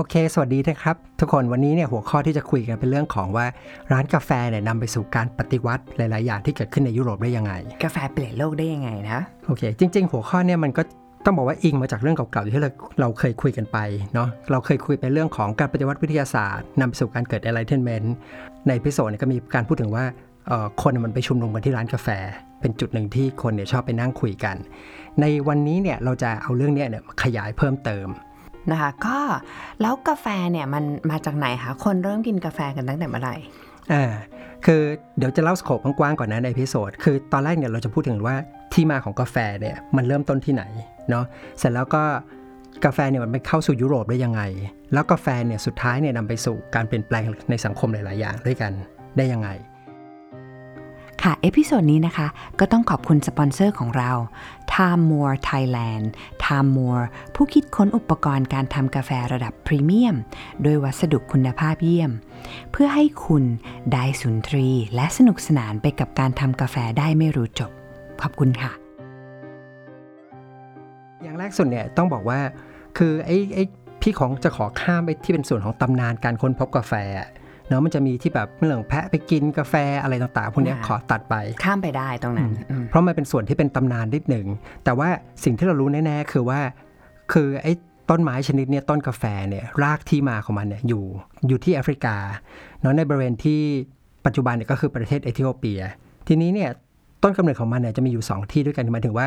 [0.00, 3.46] โอเค สวัสดีนะครับ ทุกคนวันนี้เนี่ยหัวข้อที่จะคุยกันเป็นเรื่องของว่า
[3.92, 7.52] ร้านกาแฟเนี่ยนำไปสู่การปฏิวัติหลาย ๆ อย่างที่เกิดขึ้นในยุโรปได้ยังไง
[7.82, 10.82] กาแฟเปลี่ยนโลกได้ยังไงนะ โอเค จริง ๆ หัวข้อเนี่ยมันก็
[11.24, 13.78] ต้องบอกว่าอิงมาจากเรื่องเก่าๆที่เราเราเคยคุยกันไป
[14.14, 18.06] เนาะเราเคยคุยไปเรื่องของการปฏิวัติวิทยาศาสตร์นำไปสู่การเกิด enlightenment
[18.68, 20.04] ใน episode เนี่ยก็มีการพูดถึงว่า
[20.48, 22.08] เอ่อคนมันไปชุมนุมกันที่ร้านกาแฟ
[22.60, 24.56] เป็นจุดหนึ่งที่คนเนี่ยชอบไปนั่งคุยกัน
[25.20, 28.06] ในวันนี้เนี่ยเราจะเอาเรื่องเนี้ยเนี่ยมาขยายเพิ่มเติม
[28.70, 29.18] นะคะก็
[29.80, 33.36] แล้วกาแฟเนี่ยมันมาจากไหนคะคนเริ่มกินกาแฟกันตั้งแต่เมื่อไหร่
[33.92, 34.12] อ่า
[34.66, 34.82] คือ
[35.18, 38.36] เดี๋ยวจะเล่าสโคปกว้างๆก่อนนะในพิโซดคือตอนแรกเนี่ยเราจะพูดถึงว่า
[38.72, 40.64] ที่มาของกาแฟเนี่ยมันเริ่มต้นที่ไหน
[41.10, 41.24] เนาะ
[41.58, 42.02] เสร็จแล้วก็
[42.84, 44.42] กาแฟเนี่ยมันไปเข้าสู่ยุโรปได้ยังไง
[44.92, 48.72] แล้วกาแฟเนี่ยสุดท้ายเนี่ยนำไปสู่การเปลี่ยนแปลงในสังคมหลาย ๆ อย่างด้วยกัน
[49.16, 49.48] ได้ยังไง
[51.22, 52.26] ค่ะ episode นี้นะคะ
[52.60, 54.10] ก็ต้องขอบคุณสปอนเซอร์ของเรา
[54.72, 56.06] Timemore Thailand
[56.44, 60.16] Timemore ผู้คิดค้นอุปกรณ์การทำกาแฟระดับพรีเมียม
[60.62, 62.10] โดยวัสดุคุณภาพเยี่ยม
[62.72, 63.44] เพื่อให้คุณ
[63.92, 67.70] ได้สุนทรีย์ และสนุกสนานไปกับการทำกาแฟได้ไม่รู้จบ
[68.22, 68.72] ขอบคุณค่ะ
[71.22, 72.40] อย่างแรกสุดเนี่ยต้องบอกว่า
[72.98, 73.64] คือไอ้ไอ้
[74.02, 76.94] พี่ของจะขอข้ามไปที่เป็นส่วนของตำนานการค้นพบกาแฟ
[77.70, 84.46] เนาะมันจะมีที่แบบเรื่องแพะไปกินกาแฟอะไรต่างๆพวกเนี้ยอ่าขอตัดไปข้ามไปได้ตรงนั้นอืมเพราะมันเป็นส่วนที่เป็นตำนานนิดหนึ่ง
[84.84, 85.08] แต่ว่า
[85.44, 86.60] สิ่งที่เรารู้แน่ๆคือว่า
[87.32, 87.72] คือไอ้
[88.10, 91.04] ต้นไม้ชนิดเนี้ยต้นกาแฟเนี่ยรากที่มาของมันเนี่ยอยู่
[91.48, 92.16] อยู่ที่แอฟริกา
[92.80, 93.60] เนาะในบริเวณที่
[94.26, 95.80] ปัจจุบันเนี่ยก็คือประเทศเอธิโอเปีย
[96.28, 96.70] ทีนี้เนี่ย
[97.22, 99.26] ต้นกำเนิดของมันเนี่ยจะมีอยู่ 2 ที่ด้วยกันหมายถึงว่า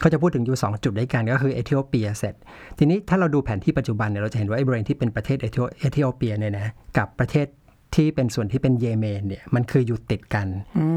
[0.00, 2.34] เขาจะพูดถึงอยู่ 2 จุดด้วยกันก็คือเอธิโอเปียเสร็จ
[2.78, 7.46] ทีนี้ถ้าเราดูแผนที่ปัจจุบันเนี่ยเราจะเห็นว่าไอ้บริเวณที่เป็นประเทศเอธิโอเอธิโอเปียเนี่ยนะกับประเทศ
[7.94, 10.46] ที่เป็นส่วนที่เป็นเยเมนเนี่ยมันคืออยู่ติดกัน
[10.78, 10.88] อื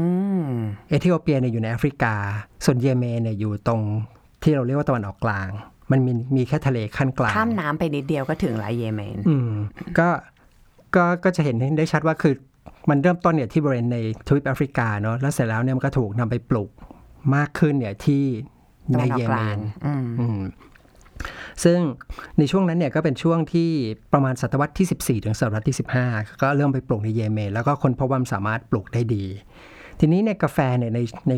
[0.48, 0.50] ม
[0.88, 2.14] เอธิโอเปียเนี่ยอยู่ในแอฟริกา
[2.64, 3.82] ส่วนเยเมนเนี่ยอยู่ตรง
[4.42, 5.48] ที่เราเรียกว่าตะวันออกกลาง
[5.90, 9.50] มันมีมีแค่ทะเลขั้นกลางข้ามน้ำไปนิดเดียวก็ถึงละเยเมน อืม
[9.98, 10.08] ก็
[10.96, 12.34] ก็ก็จะเห็นได้ชัดว่าคือ
[12.90, 16.70] มันเริ่มต้นเนี่ยที่บริเวณในทวีปแอฟริกาเนาะแล้วเสร็จแล้วเนี่ยมันก็ถูกนำไปปลูก
[17.34, 18.22] มากขึ้นเนี่ยที่
[18.92, 20.38] ตะในวันออเยกกเมลางนอืมอืม
[21.64, 21.78] ซึ่ง
[22.38, 23.70] ในช่วงนั้นเนี่ยก็เป็นช่วงที่
[24.12, 25.76] ประมาณศตวรรษที่ 14 ถึงศตวรรษที่
[26.08, 29.24] 15 ก็เริ่มไปปลูกในเยเมนแล้วก็คนพบว่ามันสามารถปลูกได้ดี
[30.00, 31.32] ทีนี้เนี่ยกาแฟเนี่ยในใน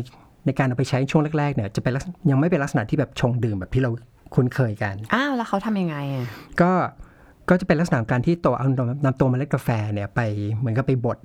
[0.45, 3.91] ในการเอาไปใช้ช่วงแรกๆเนี่ยจะเป็นลักษณะยังไม่เป็นลักษณะที่แบบชงดื่มแบบที่เรา
[4.35, 6.25] คุ้นเคยกันอ้าวแล้วเขาทำยังไงอะ
[6.61, 6.71] ก็
[7.49, 8.67] ก็จะเป็นลักษณะของการที่ตัวเอา
[9.05, 10.19] นำตัวเมล็ดกาแฟเนี่ยไป
[10.57, 11.17] เหมือนกับไปบด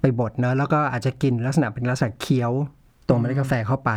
[0.00, 2.52] ไปบดเนอะแล้วก็อาจจะกินลักษณะเป็นลักษณะเคี้ยว
[3.08, 3.90] ตัวเมล็ดกาแฟเข้าไป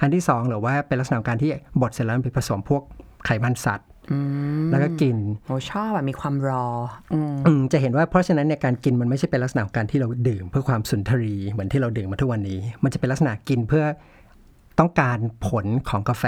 [0.00, 2.82] อันที่สองหรือว่าเป็นลักษณะของการที่บดเสร็จแล้วไปผสมพวก
[3.26, 4.18] ไขมันสัตว์อื
[4.64, 5.16] มแล้วก็กิน
[5.46, 6.66] โอ้ชอบแบบมีความรอ
[7.12, 13.84] อืมอืมจะเห็นว่าเพราะฉะนั้นเนี่ยการกินมันไม่ใช่เป็นลักษณะของการที่เราดื่ม เพื่อความสุนทรีเหมือนที่เราดื่มมาทุกวันนี้ มันจะเป็นลักษณะกินเพื่อ
[14.78, 16.24] ต้องการผลของกาแฟ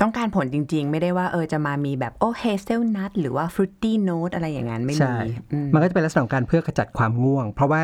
[0.00, 7.82] ต้องการผลจริง ๆ ไม่ได้ว่าเออจะมามีแบบโอ้เฮเซลนัทหรือว่าฟรุตตี้โน e อะไรอย่างนั้นไม่ใช่มีอืมมันก็จะเป็นลักษณะของการเพื่อขจัดความง่วง เพราะว่า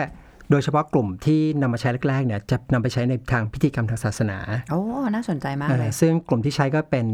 [0.51, 4.39] โดยเฉพาะกลุ่มที่นำมาใช้แรกๆเนี่ยจะนำไปใช้ในทางพิธีกรรมทางศาสนา
[4.71, 4.81] โอ้
[5.15, 7.07] น่าสนใจมากเอเลอยซึ่งกลุ่มที่ใช้ก็เป็น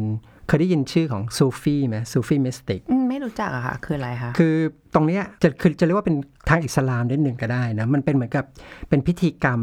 [0.46, 4.54] เคยได้ยินชื่อของซูฟี่ไหมซูฟี่มิสติกอืมไม่รู้จักอะค่ะ คืออะไรคะ คือ
[4.94, 6.16] ตรงเนี้ยจะคือจะเรียกว่าเป็น
[6.48, 8.44] ทางอิสลามนิดหนึ่งก็ได้นะ มันเป็นเหมือนกับ
[8.88, 9.60] เป็นพิธีกรรม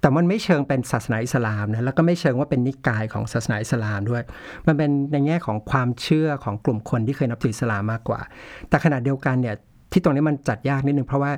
[0.00, 4.22] แต่มันไม่เชิงเป็นศาสนาอิสลามนะแล้วก็ไม่เชิงว่าเป็นนิกายของศาสนาอิสลามด้วย
[4.66, 8.20] มันเป็นในแง่ของความเชื่อของกลุ่มคนที่เคยนับถืออิสลามมากกว่า
[8.68, 9.54] แต่ขณะเดียวกันเนี่ย
[9.92, 11.32] ที่ตรงนี้มันจัดยากนิดนึงเพราะว่า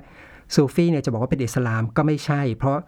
[0.54, 2.78] ซูฟี่เนี่ยจะบอกว่าเป็นอิสลามก็ไม่ใช่ เพราะ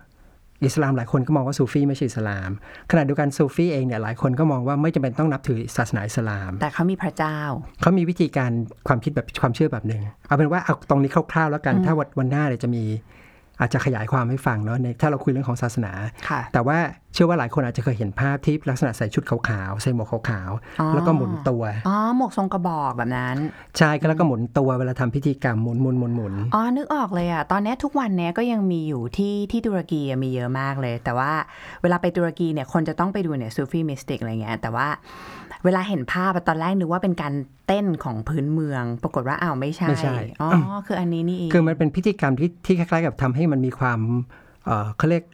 [0.65, 2.51] อิสลามหลายคนก็มองว่าซูฟี่ไม่ใช่อิสลาม
[2.91, 7.39] ขณะเดียวกันซูฟี่เองเนี่ยหลายคนก็มองว่าไม่จำเป็นต้องนับถือศาสนาอิสลาม แต่เขามีพระเจ้า
[7.81, 8.51] เขามีวิธีการ
[8.89, 12.85] ความคิดแบบความเชื่อแบบหนึ่งเอาเป็นว่าเอาตรงนี้คร่าวๆแล้วกัน ถ้าวันวันหน้าเนี่ยจะมี
[13.63, 15.93] อาจจะขยายความให้ฟังเนาะในถ้าเราคุยเรื่องของศาสนา
[16.29, 16.79] ค่ะแต่ว่า
[17.15, 20.51] เชื่อว่าหลายคนอาจจะเคยเห็นภาพที่ลักษณะใส่ชุดขาวๆใส่หมวกขาว
[20.81, 23.37] อ๋อๆแล้วก็หมุนตัวอ๋อหมวกทรงกระบอกแบบนั้น
[23.79, 31.33] ใช่ก็แล้วก็หมุนตัวเวลาทำพิธีกรรมหมุนหมุนหมุนหมุนอ๋อนึกออกเลยอะตอนเนี้ยทุกวันเนี้ยก็ยังมีอยู่ที่ที่ตุรกีอะมีเยอะมากเลย แต่ว่า
[31.83, 34.89] เวลาไปตุรกีเนี่ยคนจะต้องไปดูเนี่ยซูฟี่มิสติกอะไรเงี้ยแต่ว่า
[35.65, 37.35] เวลาเห็นภาพอะตอนแรกนึกว่าเป็นการ
[37.67, 40.51] เต้นของพื้นเมือง ปรากฏว่าอ้าวไม่ใช่ไม่ใช่อ๋อ
[40.87, 44.01] คืออันนี้นี่เองคือมันเป็นพิธีกรรมที่ที่คล้ายๆ กับทำให้มันมีความ
[44.65, 45.25] เอ่อเขาเรียก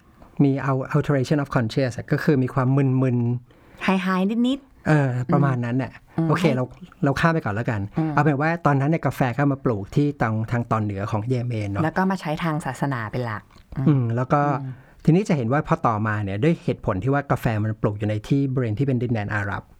[0.44, 2.69] มีเอา alteration of conscious อะก็คือมีความ
[3.02, 4.58] มึนๆไฮไฮนิดนิด
[4.88, 5.92] เออประมาณนั้นเนี่ย
[6.28, 6.64] โอเคเรา
[7.04, 7.81] เราข้ามไปก่อนแล้วกัน
[8.14, 13.42] เอาเป็นว่าตอนนั้นเนี่ยกาแฟก็มาปลูกที่ทางทางตอนเหนือของเยเมนๆเนาะแล้วก็มาใช้ทางศาสนาเป็นหลัก
[13.88, 14.40] อืมแล้วก็
[15.04, 19.77] ทีนี้จะเห็นว่าพอต่อมาเนี่ยด้วยเหตุผลที่ว่ากาแฟมันปลูกอยู่ในที่บริเวณที่เป็นดินแดนอาหรับค่ะ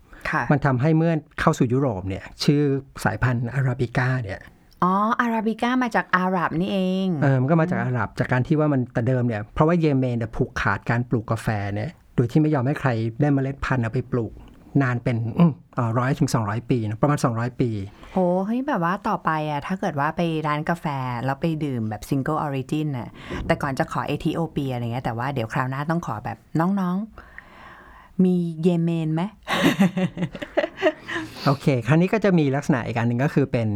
[0.53, 2.63] มันทำให้เมื่อเข้าสู่ยุโรปเนี่ยชื่อ
[3.05, 4.41] สายพันธุ์อาราบิก้าเนี่ย
[4.85, 14.33] อ๋ออาราบิก้ามาจากอาหรับนี่เองเออมันก็มาจากอาหรับจากการที่ว่ามันแต่เดิมเนี่ยเพราะว่าเยเมนเนี่ยผูกขาดการปลูกกาแฟเนี่ยโดยที่ไม่ยอมให้ใครได้เมล็ดพันธุ์เอาไปปลูก
[14.83, 15.17] นานเป็น
[15.99, 17.71] ร้อยถึง 200 ปีนะประมาณ 200 ปี
[18.13, 20.87] โหเฮ้ยแบบว่าต่อไปอะถ้าเกิดว่าไปร้านกาแฟ
[21.25, 23.09] แล้วไปดื่มแบบ single origin อะ
[23.47, 27.28] แต่ก่อนจะขอเอธิโอเปียอะไรเงี้ยแต่ว่าเดี๋ยวคราวหน้าต้องขอแบบน้องๆ
[28.25, 29.23] มีเยเมนไหม
[31.47, 33.69] โอเค คราวนี้ก็จะมีลักษณะอีกอันหนึ่งก็คือเป็น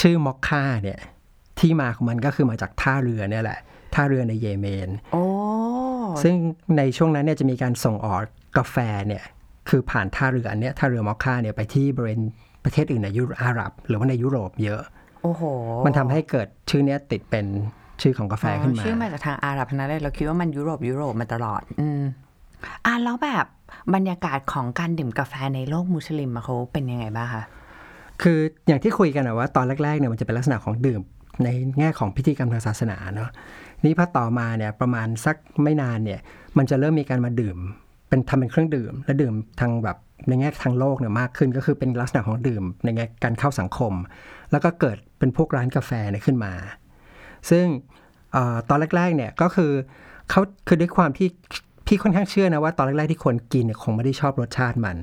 [0.00, 1.00] ชื่อมอคค่าเนี่ย
[1.58, 3.58] ที่มาของมันก็คือมาจากท่าเรือเนี่ยแหละ
[3.94, 5.22] ท่าเรือในเยเมนโอ้
[6.22, 6.34] ซึ่ง
[6.76, 8.20] ในช่วงนั้นเนี่ยจะมีการส่งออก
[8.58, 8.76] กาแฟ
[9.06, 9.24] เนี่ย
[9.68, 12.20] คือผ่านท่าเรืออันเนี้ยท่าเรือมอคค่าเนี่ยไปที่บริเวณ
[12.64, 14.82] ประเทศอื่นในยุโรปอาหรับ หรือว่าในยุโรปเยอะ
[15.22, 15.42] โอ้โห
[15.86, 17.46] มันทำให้เกิดชื่อเนี้ยติดเป็น
[18.02, 22.02] ชื่อของกาแฟขึ้นมา ชื่อมาจากทางอาหรับทั้งนั้นเลยเราคิดว่ามันยุโรปยุโรปมาตลอด อืม
[22.86, 23.46] อะแล้วแบบ
[23.94, 27.44] บรรยากาศของการดื่มกาแฟในโลกมุสลิมอะเขาเป็นยังไงบ้างคะ
[28.22, 31.00] คืออย่างที่คุยกันนะว่าตอนแรกๆเนี่ยมันจะเป็นลักษณะของดื่ม
[31.44, 31.48] ใน
[31.78, 33.30] แง่ของพิธีกรรมทางศาสนาเนาะ
[33.84, 36.20] นี่พอต่อมาเนี่ยประมาณสักไม่นานเนี่ย
[36.58, 37.58] มันจะเริ่มมีการมาดื่ม
[38.08, 39.96] เป็นทำเป็นเครื่องดื่ม และดื่มทางแบบ
[40.28, 43.92] ในแง่ทางโลกเนี่ยมากขึ้นก็คือเป็นลักษณะของดื่ม ในแง่การเข้าสังคม
[44.50, 46.52] แล้วก็เกิดเป็นพวกร้านกาแฟเนี่ยขึ้นมา
[47.50, 47.66] ซึ่ง
[48.36, 49.72] ออตอนแรกๆเนี่ยก็คือ
[50.30, 51.28] เขาคือด้วยความที่
[51.90, 54.96] พี่ค่อนข้างเชื่อนะว่าตอนแรกๆที่คนกินเนี่ยคงไม่ได้ชอบรสชาติมัน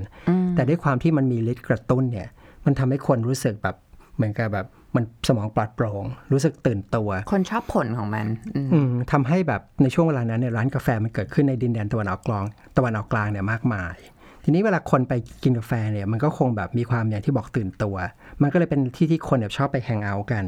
[0.55, 2.27] แต่ด้วยความที่มันมีฤทธิ์กระตุ้นเนี่ย
[2.65, 3.75] มันทำให้คนรู้สึกแบบ
[4.15, 8.25] เหมือนกับแบบมันสมองปลอดโปร่งรู้สึกตื่นตัว คนชอบผลของมัน
[8.55, 12.45] อืมอืมทำให้แบบในช่วงเวลานั้นเนี่ยร้านกาแฟมันเกิดขึ้นในดินแดนตะวันออกกลาง
[12.77, 13.95] ตะวันออกกลางเนี่ยมากมาย
[14.43, 15.13] ทีนี้เวลาคนไป
[15.43, 17.95] กินกาแฟเนี่ยมันก็คงแบบมีความอย่างที่บอกตื่นตัว
[18.41, 20.45] มันก็เลยเป็นที่ที่คนเนี่ยชอบไปแฮงเอาท์กัน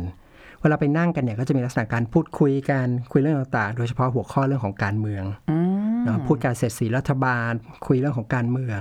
[0.61, 5.57] เวลาไปนั่งกันเนี่ยก็จะมีลักษณะการพูดคุยกันคุยเรื่องต่างๆ โดยเฉพาะหัวข้อเรื่องของการเมืองอื
[5.95, 7.51] มเนาะพูดการเสียดสีรัฐบาล
[7.87, 8.79] คุยเรื่องของการเมือง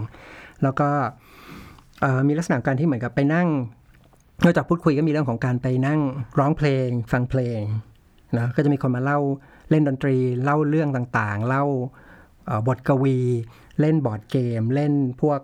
[0.62, 0.88] แล้วก็
[2.00, 3.48] เอ่อมีลักษณะการที่เหมือนกับไปนั่ง
[4.44, 6.00] นอกจากพูดคุยก็มีเรื่องของการไปนั่ง
[6.38, 7.60] ร้องเพลง ฟังเพลง
[8.36, 9.18] นะก็จะมีคนมาเล่า
[9.70, 11.64] เล่นดนตรี เล่าเรื่องต่างๆ เล่า
[12.46, 13.16] เอ่อบทกวี
[13.80, 15.40] เล่นบอร์ดเกม เล่นพวก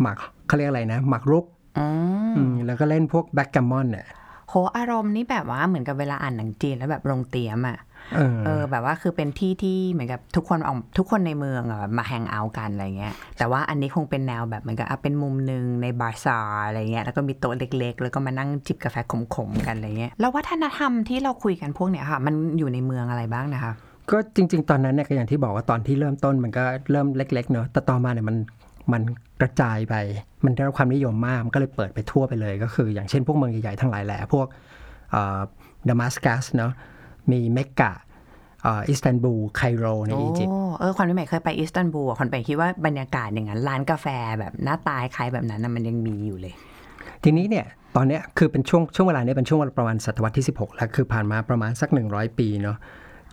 [0.00, 0.16] หมาก
[0.46, 1.44] เขาเรียกอะไรนะหมากรุก
[1.78, 1.86] อื
[2.30, 4.06] มอืมแล้วก็เล่นพวก backgammon เนี่ย
[4.48, 7.78] โหอารมณ์นี่แบบว่าเหมือนกับเวลาอ่านหนังจีนแล้วแบบโรงเตรียมอะ
[8.14, 18.96] เออเออแบบว่าคือเป็นที่ที่เหมือนกับทุกคนออกทุกคนในเมืองอะแบบมาแฮงเอาท์กันอะไรเงี้ยแต่ว่าอันนี้คงเป็นแนวแบบเหมือนกับอะเป็นมุมหนึ่งในบาร์ซาร์อะไรเงี้ยแล้วก็มีโต๊ะเล็ก ๆ แล้วก็มานั่งจิบกาแฟ
[19.34, 23.72] ขมๆกันอะไรเงี้ยแล้ววัฒนธรรมที่เราคุยกันพวกเนี้ยค่ะ มันอยู่ในเมืองอะไรบ้างนะคะ
[24.10, 28.36] ก็จริง ๆ ตอนนั้นเนี่ยก็อย่างที่บอกว่าตอนที่เริ่มต้นมันก็เริ่มเล็ก ๆ เนอะแต่ต่อมาเนี่ยมัน
[28.92, 29.02] มัน
[29.40, 29.94] กระจายไป
[30.44, 34.46] มันได้รับความนิยมมากมันก็เลยเปิดไปทั่วไปเลย ก็คือ อย่างเช่นพวกเมืองใหญ่ๆทั้งหลายแหละพวก
[35.88, 36.72] ดามัสกัสเนาะ
[37.32, 37.92] มีเมกกะ
[38.62, 44.06] เอ่ออิสตันบูลไคโรในอียิปต์โอ้เออคนใหม่เคยไปอิสตันบูลอะคนไปคิดว่าบรรยากาศอย่างนั้น ร้านกาแฟ
[44.38, 46.54] แบบหน้าตายคล้ายแบบนั้นน่ะมันยังมีอยู่เลย
[47.24, 52.78] ทีนี้เนี่ยตอนเนี้ยคือเป็นช่วงช่วงเวลาเนี้ยเป็นช่วงประมาณศตวรรษที่ 16 แล้วคือผ่านมาประมาณสัก 100 ปีเนาะ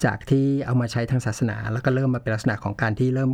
[0.05, 3.31] จากที่เอามาใช้ทางศาสนา แล้วก็เริ่มมาเป็นลักษณะของการที่เริ่ม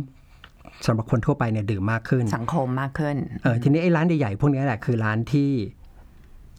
[0.86, 5.50] สำหรับคนทั่วไปเนี่ยดื่มมากขึ้น สังคมมากขึ้นเออทีนี้ไอ้ร้านใหญ่ๆพวกเนี้ยแหละคือร้านที่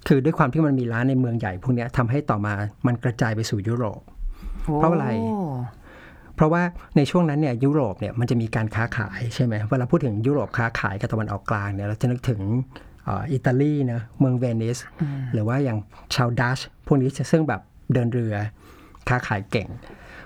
[0.07, 2.53] คือด้วยความที่มันมีร้านในเมืองใหญ่พวกเนี้ยทำให้ต่อมา
[2.87, 4.01] มันกระจายไปสู่ยุโรป
[4.79, 6.61] เพราะอะไรโเพราะว่า
[6.97, 12.41] ในช่วงนั้นเนี่ยยุโรปเนี่ยมันจะมีการค้าขายใช่ไหมเวลาพูดถึงยุโรปค้าขายกับตะวันออกกลางเนี่ยเราจะนึกถึง
[13.05, 14.77] เอ่ออิตาลีนะเมืองเวนิส
[15.33, 15.77] หรือว่าอย่าง
[16.15, 17.61] ชาวดัชพวกนี้จะซึ่งแบบ
[17.93, 18.35] เดินเรือ
[19.09, 19.67] ค้าขายเก่ง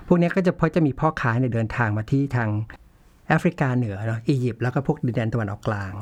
[0.06, 2.48] พวกเนี้ยก็จะเพราะจะมีพ่อค้าเนี่ยเดินทางมาที่ทาง
[3.28, 5.92] แอฟริกาเหนือเนาะอียิปต์แล้วก็พวกดินแดนตะวันออกกลาง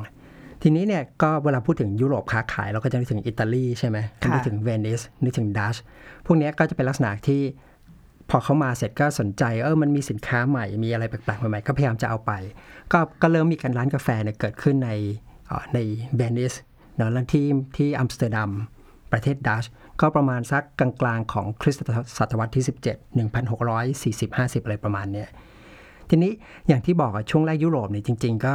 [0.61, 5.75] ทีนี้เนี่ยก็เวลาพูดถึงยุโรปค้าขายเราก็จะนึกถึงอิตาลีใช่ไหมค่ะนึกถึงเวนิสนึกถึงดัช
[6.25, 7.41] พวกเนี้ยก็จะเป็นลักษณะที่
[8.29, 12.31] พอเขามาเสร็จก็สนใจเออมันมีสินค้าใหม่มีอะไรแปลกๆใหม่ๆก็พยายามจะเอาไป
[12.91, 14.91] ก็ก็เริ่มมีการร้านกาแฟเนี่ยเกิดขึ้นใน
[15.47, 15.79] เอ่อใน
[16.15, 16.53] เวนิส
[16.95, 17.45] เนาะแล้วที่
[17.77, 18.51] ที่อัมสเตอร์ดัม
[19.11, 19.63] ประเทศดัช
[20.01, 21.79] ก็ประมาณสักกลางๆของคริสต์
[22.17, 22.73] ศตวรรษที่ 17
[24.25, 25.29] 1640 50 อะไรประมาณเนี้ย
[26.09, 26.31] ทีนี้
[26.67, 28.53] อย่างที่บอกอะช่วงแรกยุโรปเนี่ยจริง ๆ ก็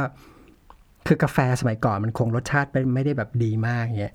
[1.07, 4.13] คือกาแฟสมัยก่อนมันคงรสชาติไม่ไม่ได้แบบดีมากเงี้ย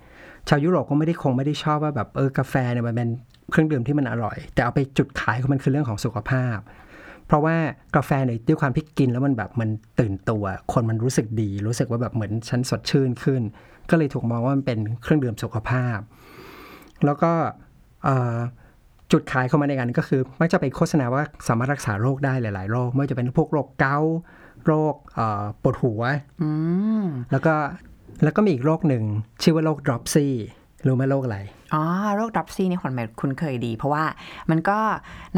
[0.48, 3.08] ชาวยุโรปก็ไม่ได้คงไม่ได้ชอบว่าแบบเออกาแฟเนี่ยมันเป็น
[3.50, 6.58] เครื่องดื่มที่มันอร่อย แต่เอาไปจุดขายของมันคือเรื่องของสุขภาพ
[7.26, 7.56] เพราะว่า
[7.96, 9.68] กาแฟเนี่ยด้วยความที่กินแล้วมันแบบมัน
[10.00, 13.42] ตื่นตัว คนมันรู้สึกดี รู้สึกว่าแบบเหมือนฉันสดชื่นขึ้น
[13.90, 15.98] ก็เลยถูกมองว่ามันเป็นเครื่องดื่มสุขภาพ
[17.04, 17.32] แล้วก็
[18.04, 24.16] เจุดขายของมันในการก็คือมักจะไปโฆษณาว่าสามารถรักษาโรคได้หลาย ๆ โรคไม่ว่าจะเป็นพวกโรคเกาต์
[24.66, 26.02] โรคเอ่อปวดหัว
[26.42, 26.48] อื
[27.02, 27.54] มแล้วก็
[28.24, 29.04] แล้วก็มีอีกโรคหนึ่ง
[29.42, 30.57] ชื่อว่าโรค dropsy รู้
[30.96, 31.38] ไหมโรคอะไร
[31.74, 31.82] อ๋อ
[32.16, 34.04] โรคดรอปซี่นี่คนแบบคุ้นเคยดี เพราะว่า
[34.50, 34.78] มันก็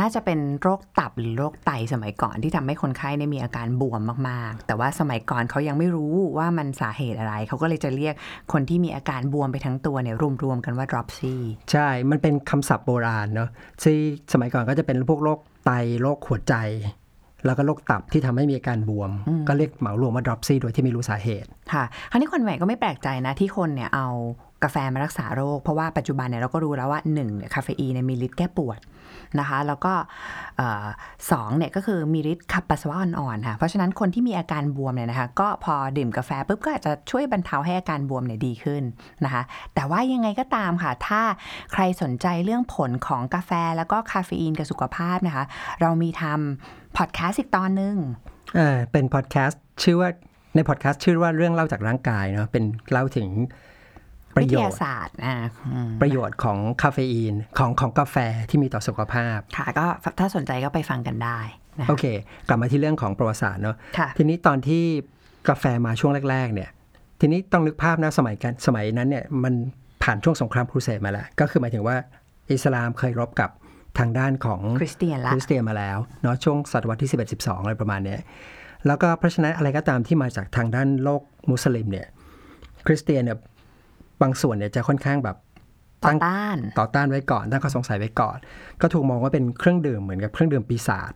[0.00, 8.14] น่าจะเป็นโรคตับหรือโรคไตสมัยก่อนที่ทำให้คนไข้เนี่ยมีอาการบวมมากๆ แต่ว่าสมัยก่อนเขายังไม่รู้ว่ามันสาเหตุอะไร เขาก็เลยจะเรียก
[8.52, 11.34] คนที่มีอาการบวมไปทั้งตัวเนี่ยรวมๆกันว่า dropsy
[11.70, 13.48] ใช่ มันเป็นคำศัพท์โบราณเนาะ
[13.82, 13.98] ที่
[14.32, 15.70] สมัยก่อนก็จะเป็นพวกโรคไต
[16.00, 16.54] โรคหัวใจ
[17.44, 19.10] แล้วก็โรคตับที่ทำให้มีอาการบวม
[19.48, 24.08] ก็เรียกเหมารวมว่า dropsy โดยที่ไม่รู้สาเหตุ ค่ะ คราวนี้คนใหม่ก็ไม่แปลกใจนะที่คนเนี่ยเอา
[24.64, 28.80] กาแฟมารักษาโรค เพราะว่าปัจจุบันเนี่ยเราก็รู้แล้วว่า1เนี่ยคาเฟอีนเนี่ยมีฤทธิ์แก้ปวด
[29.38, 29.92] นะคะ แล้วก็
[30.56, 30.86] เอ่อ
[31.32, 38.82] สองเนี่ยก็คือมีฤทธิ์ขับปัสสาวะอ่อนๆค่ะเพราะฉะนั้นคนที่มีอาการบวมเนี่ยนะคะ ก็พอดื่มกาแฟปุ๊บก็อาจจะช่วยบรรเทาให้อาการบวมเนี่ยดีขึ้น
[39.24, 39.42] นะคะ
[39.74, 41.22] แต่ว่ายังไงก็ตามค่ะ ถ้า
[41.72, 45.44] ใครสนใจเรื่องผลของกาแฟแล้วก็คาเฟอีนกับสุขภาพนะคะ
[45.80, 47.94] เรามีทำ พอดแคสต์อีกตอนหนึ่ง
[48.58, 50.08] อ่าเป็นพอดแคสต์ชื่อว่า
[50.54, 53.28] ในพอดแคสต์ชื่อว่าเรื่องเล่าจากร่างกายเนาะเป็นเล่าถึง
[54.34, 55.36] ประวิโยทชยาน์ศาสตร์อ่า
[55.74, 58.16] อืมประโยชน์ของคาเฟอีนของของกาแฟ
[58.50, 59.86] ที่มีต่อสุขภาพ ค่ะ ก็
[60.18, 61.38] ถ้าสนใจก็ไปฟังกันได้
[61.80, 62.04] นะโอเค
[62.48, 64.84] กลับมาที่เรื่องของประวัติศาสตร์เนาะค่ะทีนี้ตอนที่
[65.48, 66.70] กาแฟมาช่วงแรก ๆ เนี่ย
[67.20, 69.54] ทีนี้ต้องนึกภาพนะสมัยกันสมัยนั้นเนี่ยมัน
[70.02, 71.96] ผ่านช่วงสงครามครูเสดมาแล้ว ก็คือหมายถึงว่า
[72.52, 73.50] อิสลามเคยรบกับ
[73.98, 78.20] ทางด้านของคริสเตียนละคริสเตียนมาแล้วเนาะช่วงศตวรรษที่ 11 12 อะไรประมาณเนี้ย
[78.86, 82.06] แล้วก็เพราะฉะนั้นอะไรก็ตามที่มาจากทางด้านโลกมุสลิมเนี่ย
[82.86, 83.38] คริสเตียนเนี่ย
[84.22, 85.36] บางส่วนเนี่ยจะค่อนข้างแบบ
[86.04, 88.36] ต่อตั้งต้านต่อต้านไว้ก่อนตั้งข้อสงสัยไว้ก่อน
[88.80, 91.12] ก็ถูกมองว่าเป็นเครื่องดื่มเหมือนกับเครื่องดื่มปีศาจ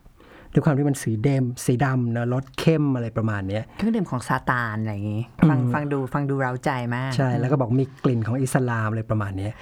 [0.52, 9.52] ด้วยความที่มันสีเดมสีดำนะรสเข้มอะไรประมาณเนี้ยเครื่องดื่มของซาตานอะไรอย่างงี้ ฟังฟังดูฟังดูเร้าใจมาก ใช่ แล้วก็บอกมีกลิ่นของอิสลามอะไรประมาณเนี้ย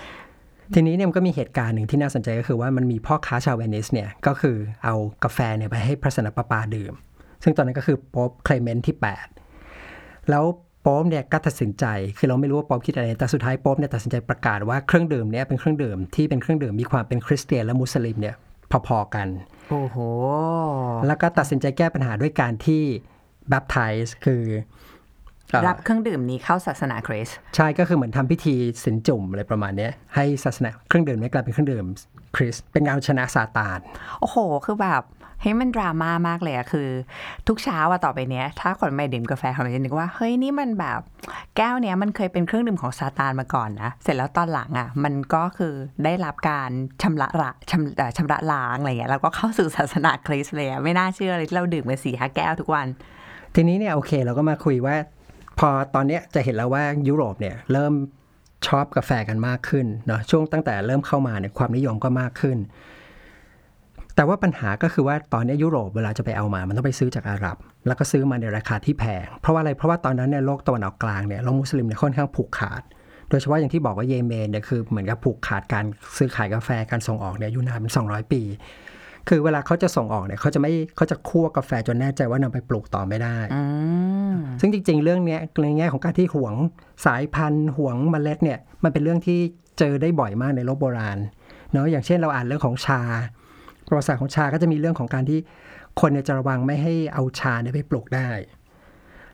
[0.75, 6.93] ทีนี้เนี่ยมันก็มีเหตุการณ์หนึ่งที่น่าสนใจก็คือว่ามันมีพ่อค้าชาวเวนิสเนี่ยก็คือเอากาแฟเนี่ยไปให้พระสันตะปาปาดื่ม
[7.43, 8.97] ซึ่งตอนนั้นก็คือโป๊ปเคลเมนต์ที่
[9.63, 10.45] 8 แล้ว
[10.83, 11.85] โป๊ปเนี่ยก็ตัดสินใจ
[12.19, 18.37] คือเราไม่รู้ว่าโป๊ปคิดอะไร แต่สุดท้ายโป๊ปเนี่ยตัดสินใจประกาศว่าเครื่องดื่มเนี่ยเป็นเครื่องดื่มที่เป็นเครื่องดื่มมีความเป็นคริสเตียนและมุสลิมเนี่ย
[18.87, 19.29] พอๆกัน
[19.71, 19.97] โอ้โห
[21.07, 22.83] แล้วก็ตัดสินใจแก้ปัญหาด้วยการที่
[23.53, 24.82] baptize คือเอ่อ
[25.67, 28.55] รับเครื่องดื่มนี้เข้าศาสนาคริสต์ใช่ก็คือเหมือนทำพิธี
[28.85, 31.87] สินจุ่มอะไรประมาณเนี้ยให้ศาสนาเครื่องดื่มนี้กลายเป็นเครื่องดื่ม
[32.37, 33.79] คริสต์เป็นการเอาชนะซาตาน
[34.21, 35.03] โอ้โห คือแบบ
[35.41, 36.89] เฮ้ยมันดราม่ามากเลยอะคือ
[37.49, 41.01] ทุกเช้าอะต่อไปเนี้ย ถ้าคนไม่ดื่มกาแฟเขาจะนึกว่า เฮ้ยนี่มันแบบ
[41.57, 46.71] แก้วเนี้ยมันเคยเป็นเครื่องดื่มของซาตานมาก่อนนะ เสร็จแล้วตอนหลังอะมันก็คือได้รับการ
[47.03, 52.87] ชำระละชำเอ่อชำระล้างอะไรเงี้ยแล้วก็เข้าสู่ศาสนาคริสต์เลยอะไม่น่าเชื่อเลยที่เราดื่มกันสี่ห้าแก้วทุกวัน
[53.55, 54.97] ทีนี้เนี่ยโอเค เราก็มาคุยว่า
[55.59, 57.93] พอตอนนี้จะเห็นแล้วว่ายุโรปเนี่ยเริ่ม
[58.67, 62.59] ชอบกาแฟกันมากขึ้นเนาะช่วงตั้งแต่เริ่มเข้ามาเนี่ยความนิยมก็มากขึ้น
[64.17, 67.57] แต่ว่าปัญหาก็คือว่าตอนนี้ยุโรปเวลาจะไปเอามา มันต้องไปซื้อจากอาหรับ
[67.87, 72.83] แล้วก็ซื้อมาในราคาที่แพง เพราะว่าอะไรเพราะว่าตอนนั้นเนี่ยโลกตะวันออกกลางเนี่ยโลกมุสลิมเนี่ยค่อนข้างผูกขาด
[73.29, 75.85] โดยเฉพาะอย่างที่บอกว่าเยเมนเนี่ยคือเหมือนกับผูกขาดการ
[76.19, 78.43] ซื้อขายกาแฟการส่งออกเนี่ยอยู่นานเป็น200 ปี
[79.29, 83.63] คือเวลาเขาจะส่งออกเนี่ยเขาจะไม่เขาจะคั่วกาแฟจนแน่ใจว่านำไปปลูกต่อไม่ได้อื
[84.35, 86.55] มซึ่งจริง ๆ เรื่องเนี้ยในแง่ของการที่หวง
[87.07, 89.39] สายพันธุ์หวงเมล็ดเนี่ยมันเป็นเรื่องที่
[89.79, 91.19] เจอได้บ่อยมากในโลกโบราณ
[91.71, 93.01] เนาะอย่างเช่นเราอ่านเรื่องของชา
[93.87, 95.39] ประวัติศาสตร์ของชาก็จะมีเรื่องของการที่
[96.01, 98.31] คนเนี่ยจะระวังไม่ให้เอาชาเนี่ยไปปลูกได้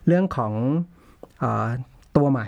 [0.07, 0.53] เรื่องของ
[1.39, 1.69] เออ
[2.17, 2.41] ตัวไหม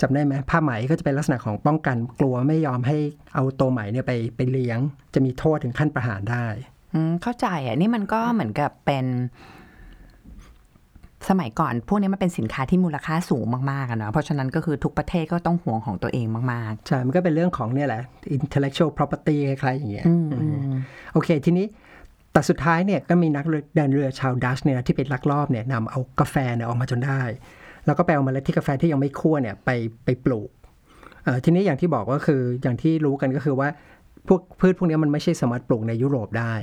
[0.00, 2.96] จำได้ไหมผ้าไหมก็จะเป็นลักษณะของป้องกัน กลัวไม่ยอมให้
[3.34, 4.78] เอาตัวไหมเนี่ยไปไปเลี้ยง
[5.14, 6.46] จะมีโทษถึงขั้นประหารได้
[6.94, 9.06] อืมเข้าใจอะนี่มันก็เหมือนกับเป็น
[11.30, 18.02] สมัยก่อนพวกนี้มันเป็นสินค้าที่มูลค่าสูงมากๆอะเนาะเพราะฉะนั้นก็คือทุกประเทศก็ต้องห่วงของตัวเองมากใช่ มันก็เป็นเรื่องของเนี่ยแหละ
[18.36, 20.74] intellectual property คล้ายๆอย่างเงี้ยๆอืมอืม
[21.12, 21.66] โอเค ทีนี้
[22.32, 27.22] แต่สุดท้ายเนี่ยก็มีนักเดินเรือชาวดัชเนี่ยนะที่เป็นลักลอบเนี่ยนำเอากาแฟเนี่ยออกมาจนได้
[27.86, 29.70] แล้วก็ไปเอาเมล็ดที่กาแฟที่ยังไม่คั่วเนี่ยไป
[30.04, 30.50] ไปปลูก
[31.24, 33.68] เอ่อทีนี้อย่างที่บอกก็คืออย่างที่รู้กันก็คือว่า
[34.28, 36.54] พวกพืชพวกนี้มันไม่ใช่สามารถปลูกในยุโรปได้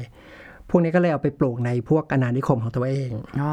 [0.69, 3.11] พวกนี้ก็เลยเอาไปปลูกในพวกอาณานิคมของตัวเอง
[3.41, 3.51] อ๋อ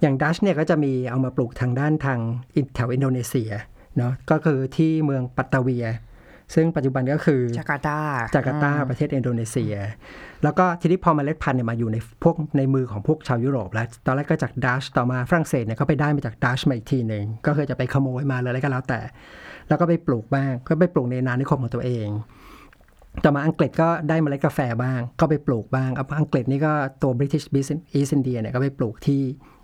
[0.00, 2.18] อย่างดัชเนี่ยก็จะมีเอามาปลูกทางด้านทาง
[2.54, 3.50] อินแถวอินโดนีเซีย
[3.96, 5.86] เนาะก็คือที่เมืองปัตตาเวีย
[6.54, 7.98] ซึ่งปัจจุบันก็คือจาการ์ตา
[8.34, 9.74] จาการ์ตาประเทศอินโดนีเซีย
[10.42, 19.00] แล้วก็ทีนี้พอเมล็ดพันธุ์เนี่ยมาอยู่ในพวกในมือของพวกชาวยุโรปแล้ว ตอนแรกก็จากดัชต่อมาฝรั่งเศสเนี่ยก็ไปได้มาจากดัชมาอีกทีหนึ่งก็คือจะไปขโมยมาเลยอะไรก็แล้วแต่
[19.68, 22.08] แล้วก็ไปปลูกบ้างก็ไปปลูกในนานิคมของตัวเอง
[23.24, 27.46] ต่อมาอังกฤษก็ได้เมล็ดกาแฟบ้าง ก็ไปปลูกบ้างเอาอังกฤษนี่ก็ตัว British
[27.98, 29.20] East India เนี่ยก็ไปปลูกที่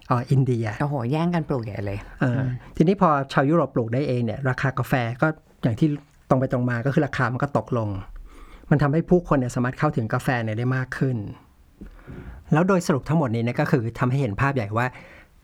[0.09, 2.41] เอ่ออินเดีย โอ้โห แย่งกันปลูกใหญ่เลยเออ
[2.77, 5.29] ทีนี้พอชาวยุโรปปลูกได้เองเนี่ย ราคากาแฟก็
[5.63, 5.89] อย่างที่
[6.29, 7.89] ตรงไปตรงมาก็คือราคามันก็ตกลง
[8.71, 11.17] มันทำให้ผู้คนเนี่ยสามารถเข้าถึงกาแฟเนี่ยได้มากขึ้น
[12.53, 14.87] แล้วโดยสรุปทั้งหมดนี้เนี่ยก็คือทำให้เห็นภาพใหญ่ว่า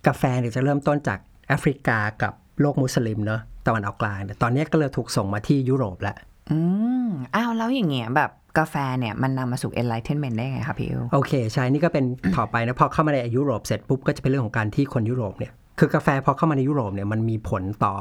[0.07, 6.17] กาแฟเนี่ยจะเริ่มต้นจากแอฟริกากับโลกมุสลิมเนาะตะวันออกกลางเนี่ยตอนนี้ก็เลยถูกส่งมาที่ยุโรปแล้ว
[6.51, 6.59] อื
[7.07, 12.05] มอ้าวแล้วอย่างเงี้ยแบบกาแฟเนี่ยมันนำมาสู่ enlightenment ได้ไงคะพี่อิวโอเค ใช่ นี่ก็เป็น
[12.37, 17.95] ต่อไปนะ พอเข้ามาในยุโรปเสร็จปุ๊บ ก็จะเป็นเรื่องของการที่คนยุโรปเนี่ย คือกาแฟพอเข้ามาในยุโรปเนี่ยมันมีผลต่อ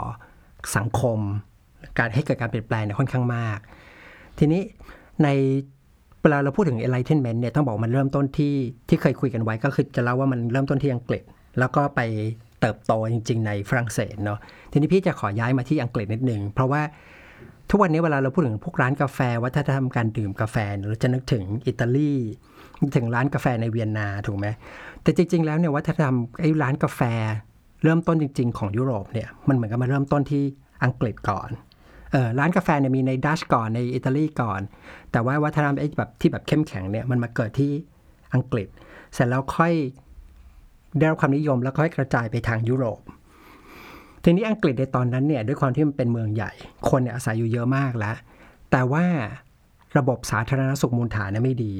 [0.76, 1.20] สังคม
[2.00, 3.60] การให้เกิดการเปลี่ยนแปลงเนี่ยค่อนข้างมาก
[4.40, 4.62] ทีนี้
[5.24, 5.30] ใน
[6.22, 8.56] เวลาเราพูดถึง enlightenment เนี่ยต้องบอกมันเริ่มต้นที่
[8.90, 11.24] ที่เคยคุยกันไว้ก็คือจะเล่าว่ามันเริ่มต้นที่อังกฤษ
[11.60, 12.02] แล้วก็ไป
[12.62, 14.40] เติบโตจริง ๆ ในฝรั่งเศสเนาะ
[14.72, 16.82] ทีนี้พี่จะขอย้ายมาที่อังกฤษนิดหนึ่งเพราะว่า
[17.70, 22.14] ทุกวันนี้เวลาเราพูดถึงพวกร้านกาแฟวัฒนธรรมการดื่มกาแฟเราจะนึกถึงอิตาลี
[22.96, 24.48] ถึงร้านกาแฟในเวียนนาถูกไหม
[25.02, 27.02] แต่จริง ๆ แล้วเนี่ยวัฒนธรรมไอ้ร้านกาแฟ
[27.84, 30.44] เริ่มต้นจริง ๆ ของยุโรปเนี่ยมันเหมือนกับมาเริ่มต้นที่
[30.84, 31.50] อังกฤษก่อน
[32.40, 34.62] ร้านกาแฟเนี่ยมีในดัชก่อนในอิตาลีก่อน
[35.12, 37.72] แต่ว่าวัฒนธรรมไอ้แบบที่แบบเข้มแข็งเนี่ยมันมาเกิดที่
[38.34, 38.68] อังกฤษ
[39.14, 39.74] เสร็จแล้วค่อย
[40.98, 43.02] ได้รับความนิยมแล้วค่อยกระจายไปทางยุโรป
[44.24, 46.52] ทีนี้อังกฤษในตอนนั้นเนี่ยด้วยความที่มันเป็นเมืองใหญ่
[46.90, 48.16] คนเนี่ยอาศัยอยู่เยอะมากแล้ว
[48.72, 49.06] แต่ว่า
[49.98, 51.74] ระบบสาธารณสุขมูลฐานเนี่ยไม่ดี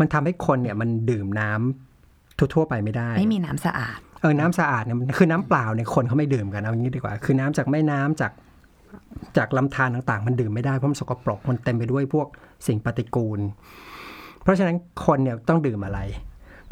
[0.00, 8.32] มันทำให้คนเนี่ยมันดื่มน้ำทั่วๆไปไม่ได้ ไม่มีน้ำสะอาด เออ น้ำสะอาดเนี่ยมันคือน้ำเปล่าเนี่ยคนเขาไม่ดื่มกันเอางี้ดีกว่า คือน้ำจากแม่น้ำจาก
[9.36, 12.26] จากลำธารต่างๆ มันดื่มไม่ได้เพราะมันสกปรกมันเต็มไปด้วยพวก
[12.66, 13.40] สิ่งปฏิกูล
[14.42, 16.00] เพราะฉะนั้นคนเนี่ยต้องดื่มอะไร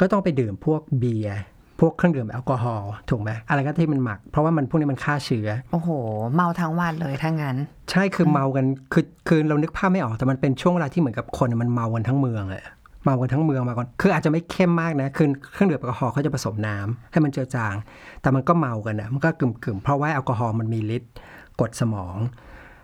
[0.01, 1.39] ก็ต้องไปดื่มพวกเบียร์
[1.81, 5.89] พวกเครื่องดื่มแอลกอฮอล์ถูกไหมอะไรก็ที่มันหมัก เพราะว่ามันพวกนี้มันฆ่าเชื้อ โอ้โห
[6.35, 7.57] เมาทั้งวันเลยถ้างั้น
[7.91, 12.65] ใช่คือเมากันคือคือเรานึกภาพไม่ออกแต่มันเป็นช่วงเวลาที่เหมือนกับคนมันเมากันทั้งเมืองอะ
[13.05, 17.75] เมากันทั้งเมืองมาก่อน คืออาจจะไม่เข้มมากนะ คือเครื่องดื่มแอลกอฮอล์เขาจะผสมน้ำให้มันเจือจาง
[18.23, 21.11] แต่มันก็เมากันนะมันก็กึ่มๆ เพราะว่าแอลกอฮอล์มันมีฤทธิ์
[21.61, 22.17] กดสมอง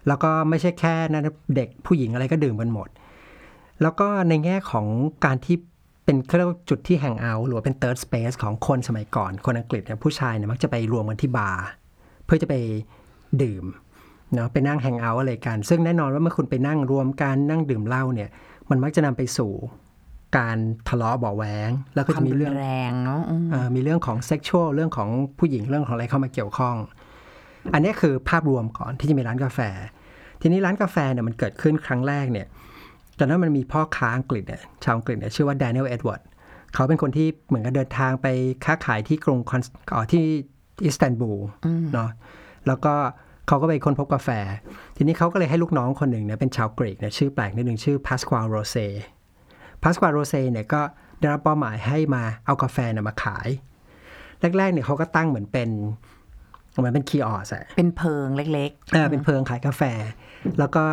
[0.09, 2.89] แล้วก็ไม่ใช่แค่นั้นเด็กผู้หญิงอะไรก็ดื่มกันหมด
[3.83, 4.87] แล้วก็ในแง่ของ
[5.25, 5.57] การที่
[6.05, 11.65] เป็นเขาเรียกว่าจุดที่แห่งเอาท์หรือว่าเป็น third space ของคนสมัยก่อน คนอังกฤษเนี่ยผู้ชายเนี่ยมักจะไปรวมกันที่บาร์
[12.25, 12.55] เพื่อจะไป
[13.43, 13.65] ดื่ม
[14.35, 18.29] เนาะไปนั่งแฮงเอาท์อะไรกัน ซึ่งแน่นอนว่าเมื่อคุณไปนั่งรวมกันนั่งดื่มเหล้าเนี่ย
[18.71, 19.53] มันมักจะนำไปสู่
[20.37, 20.59] การ
[20.89, 25.09] ทะเลาะเบาะแหวงแล้วก็ควาจะมมีรุเรื่อนงแรงเนาะอืมเอ่อมีเรื่องของเซ็กชวลเรื่องของ
[25.39, 26.77] ผู้หญิงเรื่องของอะไรเข้ามาเกี่ยวข้อง
[27.75, 29.61] อันนี้คือภาพรวมก่อนที่จะมีร้านกาแฟ
[30.40, 32.47] ทีนี้ร้านกาแฟเนี่ยมันเกิดขึ้นครั้งแรกเนี่ย
[33.19, 36.23] ตอนนั้นมันมีพ่อค้าอังกฤษเนี่ยชาวอังกฤษเนี่ยชื่อว่า Daniel Edward
[36.75, 38.26] เขาเป็นคนที่เหมือนกับเดินทางไป
[38.64, 40.25] ค้าขายที่กรุงคอนเอ่อที่
[40.85, 41.40] อิสตันบูล
[41.93, 42.11] เนาะ
[42.67, 42.95] แล้วก็
[43.47, 44.29] เขาก็ไปค้นพบกาแฟ
[44.97, 48.88] ทีนี้เขาก็เลยให้ลูกน้องคนหนึ่งเนี่ยเป็นชาวกรีกเนี่ยชื่อแปลกนิดหนึ่งชื่อ Pasquale Rose
[49.83, 50.83] Pasquale Rose เนี่ยก็
[51.20, 53.49] ได้รับเป้าหมายให้มาเอากาแฟเนี่ยมาขาย
[54.59, 55.68] แรกๆเนี่ยเขาก็ตั้งเหมือนเป็น
[56.81, 59.83] เหมือนเป็นคีออสอะเป็นเพิงเล็กเออเป็นเพิงขายกาแฟ
[60.59, 60.85] แล้วก็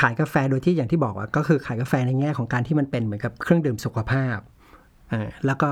[0.00, 4.38] ขายกาแฟโดยที่อย่างที่บอกว่าก็คือขายกาแฟในแง่ของการที่มันเป็นเหมือนกับเครื่องดื่มสุขภาพ
[5.10, 5.70] เออแล้วก็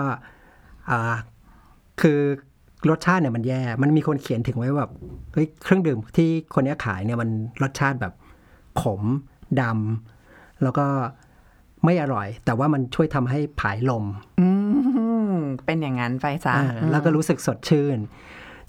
[0.91, 1.15] อ่า
[2.01, 2.21] คือ
[2.91, 4.91] รสชาติเนี่ยมันแย่ มันมีคนเขียนถึงไว้แบบ
[5.33, 7.31] เฮ้ยเครื่องดื่มที่คนเนี้ยขายเนี่ยมัน
[7.63, 8.13] รสชาติแบบ
[8.83, 9.03] ขม
[9.61, 10.87] ดำแล้วก็
[11.85, 14.49] ไม่อร่อย แต่ว่ามันช่วยทำให้ผายลมๆอื
[15.33, 15.37] ม
[15.67, 17.99] เป็นอย่างนั้นไปซะอ่าแล้วก็รู้สึกสดชื่น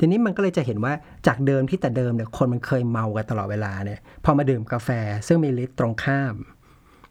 [0.03, 0.93] ทีนี้มันก็เลยจะเห็นว่า
[1.27, 4.89] จากเดิมที่แต่เดิมเนี่ยคนมันเคยเมากันตลอดเวลาเนี่ยพอมาดื่มกาแฟ
[5.27, 6.35] ซึ่งมีฤทธิ์ตรงข้าม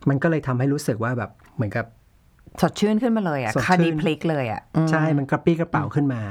[0.09, 1.87] มันก็เลยทำให้รู้สึกว่าแบบเหมือนกับ
[2.61, 6.23] สดชื่นขึ้นมาเลยอะสดชื่นคดีพลิกเลยอะอืมใช่มันกระปรี้กระเปร่าขึ้นมา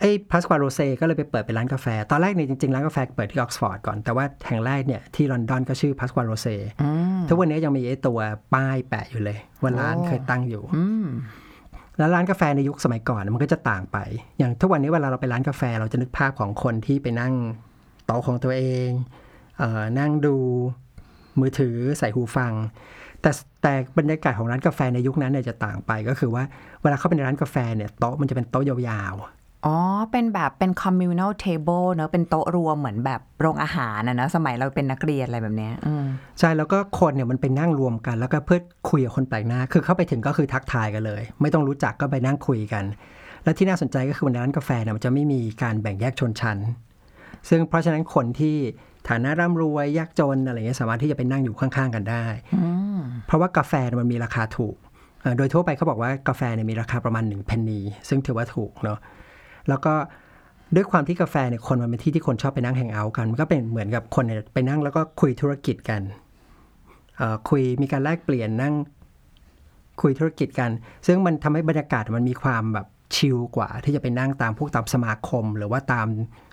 [0.00, 6.48] ไอ้พัสควาโรเซก็เลยไปเปิดเป็นร้านกาแฟ ตอนแรกเนี่ยจริงๆ ร้านกาแฟเปิดที่ออกซ์ฟอร์ดก่อน แต่ว่าแห่งแรกเนี่ยที่ลอนดอนก็ชื่อพัสควาโรเซ
[7.28, 8.18] ทุกวันนี้ยังมีไอ้ตัว
[8.54, 11.06] ป้ายแปะอยู่เลยว่าร้านเคยตั้งอยู่อืม
[12.02, 13.98] แล้วร้านกาแฟในยุคสมัยก่อนมันก็จะต่างไป
[14.38, 17.34] อย่างทุกวันนี้เวลาเราไปร้านกาแฟเราจะนึกภาพของคนที่ไปนั่ง
[18.06, 18.88] โต๊ะของตัวเอง
[19.58, 20.36] เออนั่งดู
[21.40, 22.52] มือถือใส่หูฟัง
[23.20, 23.30] แต่
[23.62, 26.44] แต่บรรยากาศของร้านกาแฟในยุคนั้นเนี่ยจะต่างไปก็คือว่า
[26.82, 29.14] เวลาเข้าไปในร้านกาแฟเนี่ยโต๊ะมันจะเป็นโต๊ะยาว
[29.66, 29.76] อ๋อ
[30.10, 42.84] เป็นแบบเป็น communal table เนอะเป็นโต๊ะรวมเหมือนแบบโรงอาหารนะเนอะสมัยเราเป็นนักเรียนอะไรแบบเนี้ยอืมๆใช่ แล้วก็คนเนี่ยมันไปนั่งรวมกัน แล้วก็เพื่อคุยกับคนแปลกหน้า คือเข้าไปถึงก็คือทักทายกันเลย ไม่ต้องรู้จักก็ไปนั่งคุยกัน
[43.44, 46.58] และที่น่าสนใจก็คือในร้านกาแฟเนี่ยมันจะไม่มีการแบ่งแยกชนชั้น
[47.48, 48.56] ซึ่งเพราะฉะนั้นคนที่
[49.08, 52.24] ฐานะร่ำรวยยากจนอะไรเงี้ยสามารถที่จะไปนั่งอยู่ข้างๆกันได้
[53.26, 54.76] เพราะว่ากาแฟเนี่ยมันมีราคาถูก
[55.22, 58.98] เอ่อโดยทั่วไปเขาบอกว่ากาแฟเนี่ยมีราคาประมาณ1เพนนีซึ่งถือว่าถูกเนาะ
[59.68, 59.94] แล้วก็
[60.74, 66.02] ด้วยความที่กาแฟเนี่ยคนมันเป็นที่ที่คนชอบไปนั่งแฮงเอาท์กัน มันก็เป็นเหมือนกับคนเนี่ยไปนั่งแล้วก็คุยธุรกิจกัน
[67.48, 68.74] คุยมีการแลกเปลี่ยนนั่ง
[70.02, 70.70] คุยธุรกิจกัน
[71.06, 76.06] ซึ่งมันทำให้บรรยากาศมันมีความแบบชิลกว่า ที่จะไปนั่งตามพวกตามสมาคม หรือว่าตาม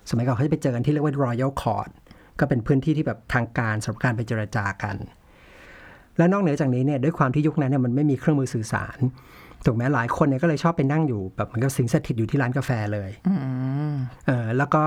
[0.09, 1.89] สมัยก่อนเขาจะไปเจอกันที่เรียกว่า Royal Court
[2.39, 4.95] ก็เป็นพื้นที่ที่แบบทางการสำหรับการไปเจรจากัน
[6.17, 8.97] และนอกเหนือจากนี้เนี่ยด้วยความที่ยุคนั้นเนี่ยมันไม่มีเครื่องมือสื่อสาร
[9.65, 13.09] ถูกไหมหลายคนเนี่ยก็เลยชอบไปนั่งอยู่แบบเหมือนกับสิงสถิตอยู่ที่ร้านกาแฟเลย
[14.27, 14.81] เออแล้วก็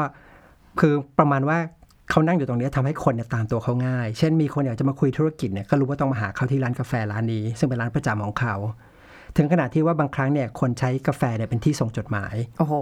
[0.80, 1.58] คือประมาณว่า
[2.10, 8.54] เขานั่งอยู่ตรงเนี้ยทำให้คนเนี่ยตามตัวเขาง่าย เช่นมีคนอยากจะมาคุยธุรกิจเนี่ยก็รู้ว่าต้องมาหาเขาที่ร้านกาแฟร้านนี้ ซึ่งเป็นร้านประจำของเขา
[9.36, 12.74] ถึงขนาดที่ว่าบางครั้งเนี่ยคนใช้กาแฟเนี่ยเป็นที่ส่งจดหมาย โอ้โห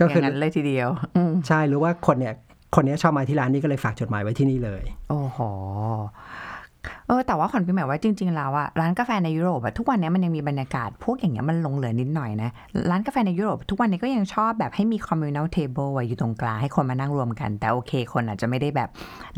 [0.00, 2.34] ก็คืออย่างนั้นเลยทีเดียวอืมใช่หรือว่าคนเนี่ย
[2.74, 5.38] คนเนี้ยชอบมาที่ร้านนี้ก็เลยฝากจดหมายไว้ที่นี่เลย โอ้โห
[7.06, 12.50] เออแต่ว่าขวัญพี่หมายว่าจริงๆแล้วอะร้านกาแฟในยุโรปอะทุกวันนี้มันยังมีบรรยากาศ พวกอย่างเงี้ยมันลงเหลือนิดหน่อยนะ
[12.90, 18.90] ร้านกาแฟในยุโรปทุกวันนี้ก็ยังชอบแบบให้มี communal table อะอยู่ตรงกลางให้คนมานั่งรวมกัน แต่โอเค คนอาจจะไม่ได้แบบ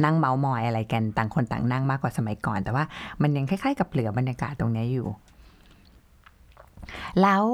[0.05, 2.85] นั่งเมาส์มอยอะไรกันต่างคนต่างนั่งมากกว่าสมัยก่อน แต่ว่า
[3.23, 5.07] มันยังคล้ายๆกับเหลือบรรยากาศตรงนี้อยู่
[7.23, 7.45] แล้ว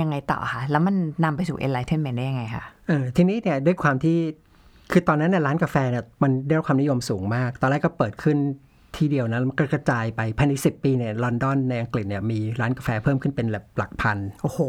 [0.00, 0.94] ยังไงต่อคะแล้วมัน
[1.24, 4.16] นำไปสู่ enlightenment ได้ยังไงคะเออทีนี้เนี่ยด้วยความที่
[4.92, 8.38] คือตอนนั้นเนี่ยร้านกาแฟเนี่ยมันได้รับความนิยมสูงมาก ตอนแรกก็เปิดขึ้น
[8.96, 14.60] ที่เดียวนะแล้วมันก็กระจายไปภายในสิปีเนี่ยลอนดอนในอังกฤษเนี่ยมีร้านกาแฟเพิ่มขึ้นเป็นแบบหลักพัน โอ้โห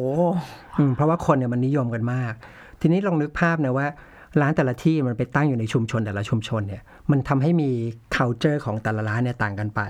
[0.77, 2.33] อืมเพราะว่าคนเนี่ยมันนิยมกันมาก
[2.81, 3.87] ทีนี้ลองนึกภาพนะว่า
[4.41, 7.69] ร้านแต่ละที่มันไปตั้งอยู่ในชุมชนแต่ละชุมชนเนี่ยมันทำให้มี
[8.15, 9.81] culture ของแต่ละร้านเนี่ยต่างกันไป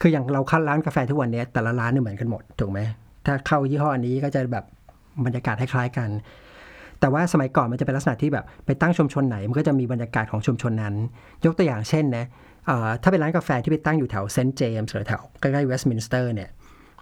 [0.00, 2.80] คืออย่างเราเข้าร้านกาแฟทุกวันเนี้ยแต่ละร้านเนี่ยเหมือนกันหมดถูกไหม
[3.26, 4.64] ถ้าเข้ายี่ห้อนี้ก็จะแบบ
[5.24, 6.10] บรรยากาศคล้ายๆกัน
[7.00, 10.94] แต่ว่าสมัยก่อนมันจะเป็นลักษณะที่แบบไปตั้งชุมชนไหนมันก็จะมีบรรยากาศของชุมชนนั้น
[11.44, 12.24] ยกตัวอย่างเช่นนะ
[12.59, 12.59] เอ่อ
[13.02, 16.50] ถ้าเป็นร้านกาแฟที่ไปตั้งอยู่แถวเซนต์เจมส์หรือแถวใกล้ๆเวสต์มินสเตอร์เนี่ย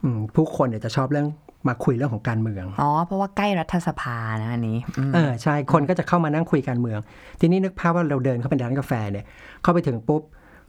[0.03, 1.29] อืมผู้คนเนี่ยจะชอบเรื่อง
[1.69, 6.99] มาคุยเรื่องของการเมือง อ๋อ เพราะว่าใกล้รัฐสภานะอันนี้อืมเออใช่ คนก็จะเข้ามานั่งคุยการเมือง
[7.41, 9.25] ทีนี้นึกภาพว่าเราเดินเข้าไปในร้านกาแฟเนี่ย
[9.63, 10.23] เข้าไปถึงปุ๊บ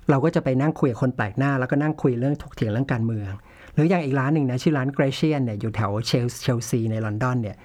[0.09, 3.31] เราก็จะไปนั่งคุยกับคนแปลกหน้า แล้วก็นั่งคุยเรื่องถกเถียงเรื่องการเมือง
[3.73, 7.57] หรืออย่างอีกร้านหนึ่งนะชื่อร้านเกรเชียนเนี่ยอยู่แถวเชลเชลซีในลอนดอนเนี่ย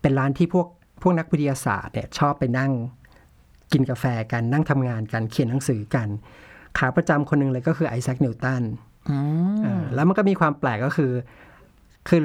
[0.00, 0.66] เป็นร้านที่พวก
[1.02, 2.70] พวกนักวิทยาศาสตร์เนี่ยชอบไปนั่ง
[3.72, 6.08] กินกาแฟกันนั่งทำงานกันเขียนหนังสือกัน
[6.78, 8.62] ขาประจำคนหนึ่งเลยก็คือไอแซคนิวตัน
[9.10, 9.16] อื
[9.56, 11.12] มอ่าแล้วมันก็มีความแปลกก็คือ
[12.08, 12.20] คือ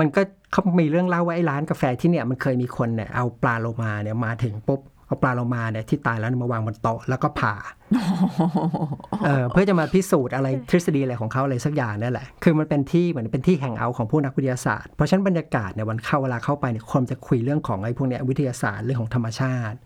[0.00, 0.20] มันก็
[0.52, 7.54] เขามีเรื่องเล่าว่าไอ้ร้านกาแฟที่เนี่ยมันเคยมีคนเนี่ยเอาปลาโลมาเนี่ยมาถึงปุ๊บเอาปลาโลมาเนี่ยที่ตายแล้วมาวางบนโต๊ะแล้วก็ผ่า
[9.24, 19.76] เออเพื่อจะมาพิสูจน์อะไรทฤษฎีอะไรของเขาอะไรสักอย่างนั่นแหละ คือมันเป็นที่เหมือนเป็นที่แห่งเอาท์ของผู้นักวิทยาศาสตร์ เพราะฉะนั้นบรรยากาศเนี่ยวันเข้าเวลาเข้าไปเนี่ยคนจะคุยเรื่องของไอ้พวกเนี้ยวิทยาศาสตร์เรื่องของธรรมชาติ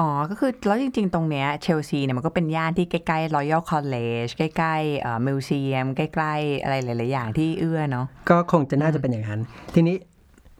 [0.00, 9.40] อ๋อ ก็คือแล้วจริง ๆ ตรงเนี้ยเชลซีเนี่ยมันก็เป็นย่านที่ใกล้ๆ Royal College ใกล้ๆเอ่อมิวเซียมใกล้ๆ อะไรหลาย ๆ อย่างที่เอื้อเนาะก็คงจะน่าจะเป็นอย่างนั้น
[9.74, 9.96] ทีนี้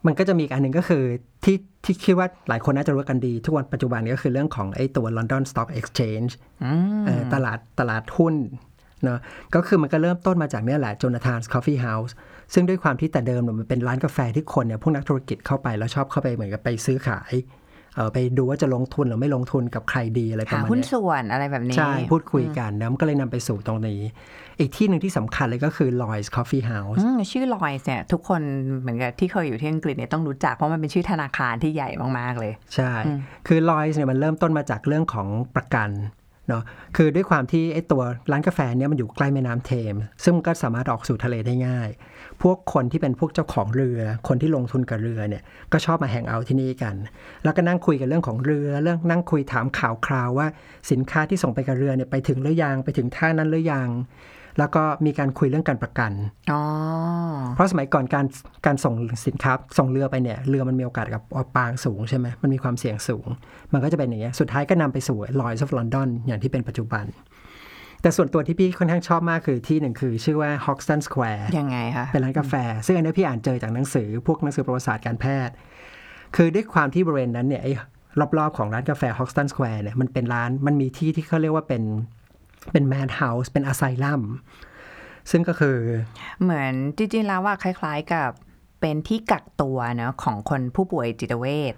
[0.06, 1.02] มันก็จะมีอีกอันหนึ่งก็คือ
[1.44, 6.32] ที่ที่คิดว่าหลายคนน่าจะรู้กันดี ทุกวันปัจจุบันนี้ก็คือเรื่องของไอ้ตัว London Stock Exchange
[6.64, 8.34] อืมเอ่อตลาดตลาดหุ้น
[9.04, 9.18] เนาะ
[9.54, 12.12] ก็คือมันก็เริ่มต้นมาจากเนี่ยแหละ Jonathan's Coffee House
[12.54, 17.61] ซึ่งด้วยความที่แต่เดิมเนี่ยมันเป็นร้านกาแฟที่คนเนี่ยพวกนักธุรกิจเข้าไปแล้วชอบเข้าไปเหมือนกับไปซื้อขายเออ
[18.12, 24.00] ไปดูว่าจะลงทุนหรือไม่ลงทุนกับใครดีอะไรประหามาณหุ้นเนี้ยส่วนอะไรแบบนี้ ใช่ พูดคุยกันนะมันก็เลยนำไปสู่ตรงนี้
[24.60, 28.40] อีกที่หนึ่งที่สำคัญเลยก็คือ Lloyd's Coffee House อืมชื่อลอยเนี่ยทุกคน
[28.80, 32.92] เหมือนกับที่เคยอยู่ที่อังกฤษเนี่ยต้องรู้จัก เพราะมันเป็นชื่อธนาคารที่ใหญ่มาก ๆ เลย ใช่
[33.46, 35.90] คือ Lloyds เนี่ยมันเริ่มต้นมาจากเรื่องของประกัน
[36.48, 36.62] เนาะ
[36.96, 41.88] คือด้วยความที่ไอ้ตัวร้านกาแฟเนี่ยมันอยู่ใกล้แม่น้ำเทมส์ซึ่งมันก็สามารถออกสู่ทะเลได้ง่าย
[42.42, 46.94] พวกคนที่เป็นพวกเจ้าของเรือ คนที่ลงทุนกับเรือเนี่ยก็ชอบมาแฮงเอาท์ที่นี่กัน
[47.44, 50.46] แล้วก็นั่งคุยกันเรื่องของเรือ เรื่องนั่งคุยถามข่าวคราวว่า
[50.90, 53.88] สินค้าที่ส่งไปกับเรือเนี่ยไปถึงหรือยังไปถึงท่านั้นหรือยัง
[54.58, 56.12] แล้วก็มีการคุยเรื่องการประกัน
[56.52, 56.62] อ๋อ
[57.54, 58.26] เพราะสมัยก่อนการ
[58.66, 58.94] การส่ง
[59.26, 63.26] สินค้าส่งเรือไปเนี่ยเรือมันมีโอกาสกับอับปางสูงใช่ไหมมันมีความเสี่ยงสูง
[63.72, 67.04] มันก็จะเป็นอย่างเงี้ย สุดท้ายก็นำไปสู่ Lloyd's of London อย่างที่เป็นปัจจุบัน
[68.02, 72.54] แต่ส่วนตัวที่พี่ค่อนข้างชอบมากคือที่หนึ่งคือชื่อว่า Hoxton Square ยังไงคะ เป็นร้านกาแฟ
[72.86, 75.54] ซึ่งอันนี้พี่อ่านเจอจากหนังสือ พวกหนังสือประวัติศาสตร์การแพทย์
[76.36, 77.72] คือด้วยความที่บริเวณนั้นเนี่ยไอ้
[78.38, 81.82] รอบๆของร้านกาแฟ Hoxton Square เนี่ยมันเป็นร้านมันมีที่ที่เขาเรียกว่าเป็น
[82.72, 84.22] เป็นแมนเฮาส์เป็นอาไซลัม
[85.30, 85.78] ซึ่งก็คือ
[86.42, 88.30] เหมือนจริงๆแล้วว่าคล้าย ๆกับ
[88.80, 91.74] เป็นที่กักตัวเนอะของคนผู้ป่วยจิตเวช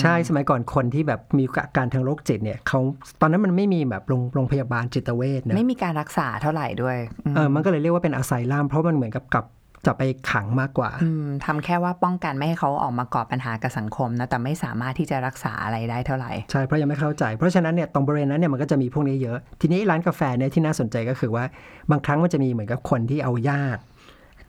[0.00, 2.80] ใช่สมัยก่อนคนที่แบบมีอาการทางโรคจิตเนี่ยเขา
[3.20, 6.96] ตอนนั้นมันไม่มีแบบโรงโรงพยาบาลจิตเวชนะไม่มีการรักษาเท่าไหร่ด้วย
[7.26, 9.46] อืมเออมันก็เลยเรียกว่าเป็นอาไซลัมเพราะมันเหมือนกับกับ
[9.86, 21.44] จะไปขังมากกว่าอืมทำแค่ว่าป้องกันไม่ให้เขาออกมาก่อปัญหากับสังคมนะแต่ไม่สามารถที่จะรักษาอะไรได้เท่าไหร่ใช่เพราะยังไม่เข้าใจ เพราะฉะนั้นเนี่ยตรงบริเวณนั้นเนี่ยมันก็จะมีพวกนี้เยอะ ทีนี้ร้านกาแฟเนี่ยที่น่าสนใจก็คือว่า
[21.90, 23.82] บางครั้งมันจะมีเหมือนกับคนที่เอาญาติ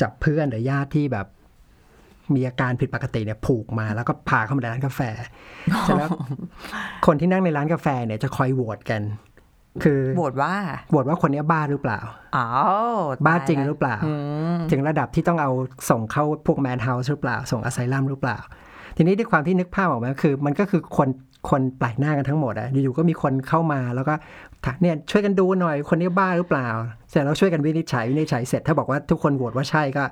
[0.02, 1.26] จับเพื่อนหรือญาติที่แบบ
[2.36, 5.02] มีอาการผิดปกติเนี่ยผูกมาแล้วก็พาเข้ามาในร้านกาแฟ
[5.84, 6.10] เสร็จแล้ว
[7.06, 9.02] คนที่นั่งในร้านกาแฟเนี่ยจะคอยโหวตกัน
[9.84, 10.54] คือโหวตว่า
[10.90, 12.00] โหวตว่าคนเนี้ยบ้าหรือเปล่า
[12.38, 12.48] อ๋อ
[13.26, 14.14] บ้าตยจริงแล้วหรือเปล่าอื
[14.56, 15.52] มถึงระดับที่ต้องเอา
[15.90, 18.38] ส่งเข้าพวกแมนเฮาส์หรือเปล่า ส่งอาไซลัมหรือเปล่า
[18.98, 21.10] ทีนี้ด้วยความที่นึกภาพออกมาคือ มันก็คือคน
[21.50, 24.14] คนแปลกหน้ากันทั้งหมดอะอยู่ๆก็มีคนเข้ามาแล้วก็
[24.66, 26.68] ถามเนี่ยช่วยกันดูหน่อยคนนี้บ้าหรือเปล่า
[27.10, 30.04] เสร็จแล้วช่วยกันวินิจฉัยวินิจฉัยเสร็จถ้าบอกว่าทุกคนโหวตว่าใช่ก็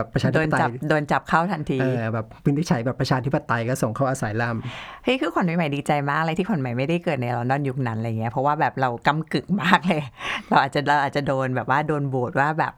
[0.00, 4.56] แบบประชาธิโดปนไตจับยโดนจับเข้าทันทีเออแบบวินิจฉัยแบบประชาธิปไตยก็ส่งเข้าอาไซลัม
[5.04, 10.02] เฮ้ยคือขวัญใหม่ดีใจมากเลยที่ขวัญใหม่ไม่ได้เกิดในลอนดอนยุคนั้นอะไรเงี้ยเพราะว่าแบบเรากำกึ่งมากเลย
[10.48, 12.72] เราอาจจะเราอาจจะโดนแบบว่าโดนโบดว่าแบบ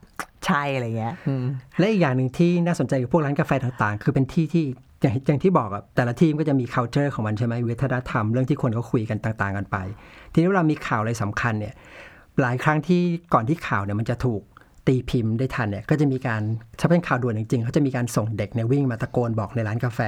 [0.47, 1.45] ใช่อะไรเงี้ยอืม
[1.79, 4.65] และอีกอย่างหนึ่งที่น่าสนใจกับพวกร้านกาแฟต่างๆ คือเป็นที่ที่
[5.03, 9.77] อย่างอย่างที่บอกอะแต่ละที่มนก็จะมี culture ของมันใช่ไหมวัฒนธรรมเรื่องที่คนเขาคุยกันต่าง ๆ กันไป
[10.33, 11.75] ทีนี้เวลามีข่าวอะไรสำคัญเนี่ย
[12.41, 13.03] หลายครั้งที่
[13.35, 14.41] ก่อนที่ข่าวเนี่ยมันจะถูก
[14.87, 16.43] ตีพิมพ์ได้ทันเนี่ยก็จะมีการ
[16.81, 20.01] ถ้าเป็นข่าวด่วนจริงๆเขาจะมีการส่งเด็กเนี่ยวิ่งมาตะโกนบอกในร้านกาแฟ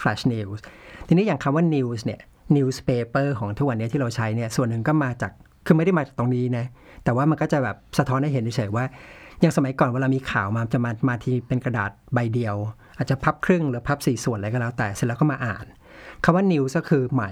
[0.00, 0.58] flash news
[1.06, 2.20] ทีนี้อย่างคำว่า news เนี่ย
[2.56, 5.32] newspaper ของทุกวันนี้ที่เราใช้เนี่ยส่วนหนึ่งก็มาจาก
[5.66, 6.66] คือไม่ได้มาจากตรงนี้นะ
[7.04, 8.84] แต่ว่ามันก็จะแบบสะท้อนให้เห็นเฉยๆว่า
[9.40, 12.56] อย่างสมัยก่อนเวลามีข่าวมาจะมามาทีเป็นกระดาษใบเดียว
[12.96, 15.66] อาจจะพับครึ่งหรือพับสี่ส่วนอะไรก็แล้วแต่เสร็จแล้วก็มาอ่าน
[16.24, 17.30] คำว่า news ก็คือใหม่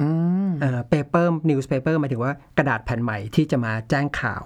[0.00, 0.08] อื
[0.48, 4.42] มเอ่อ paper newspaper หมายถึงว่ากระดาษแผ่นใหม่ที่จะมาแจ้งข่าว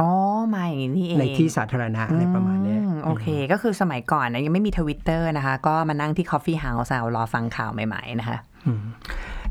[0.00, 0.10] อ๋อ
[0.54, 8.38] มาอย่างนี้นี่เองในที่สาธารณะอะไรประมาณเนี้ยอืโอเค ก็คือสมัยก่อนนะยังไม่มีทวิตเตอร์นะคะ ก็มานั่งที่ Coffee House เอารอฟังข่าวใหม่ ๆ นะคะ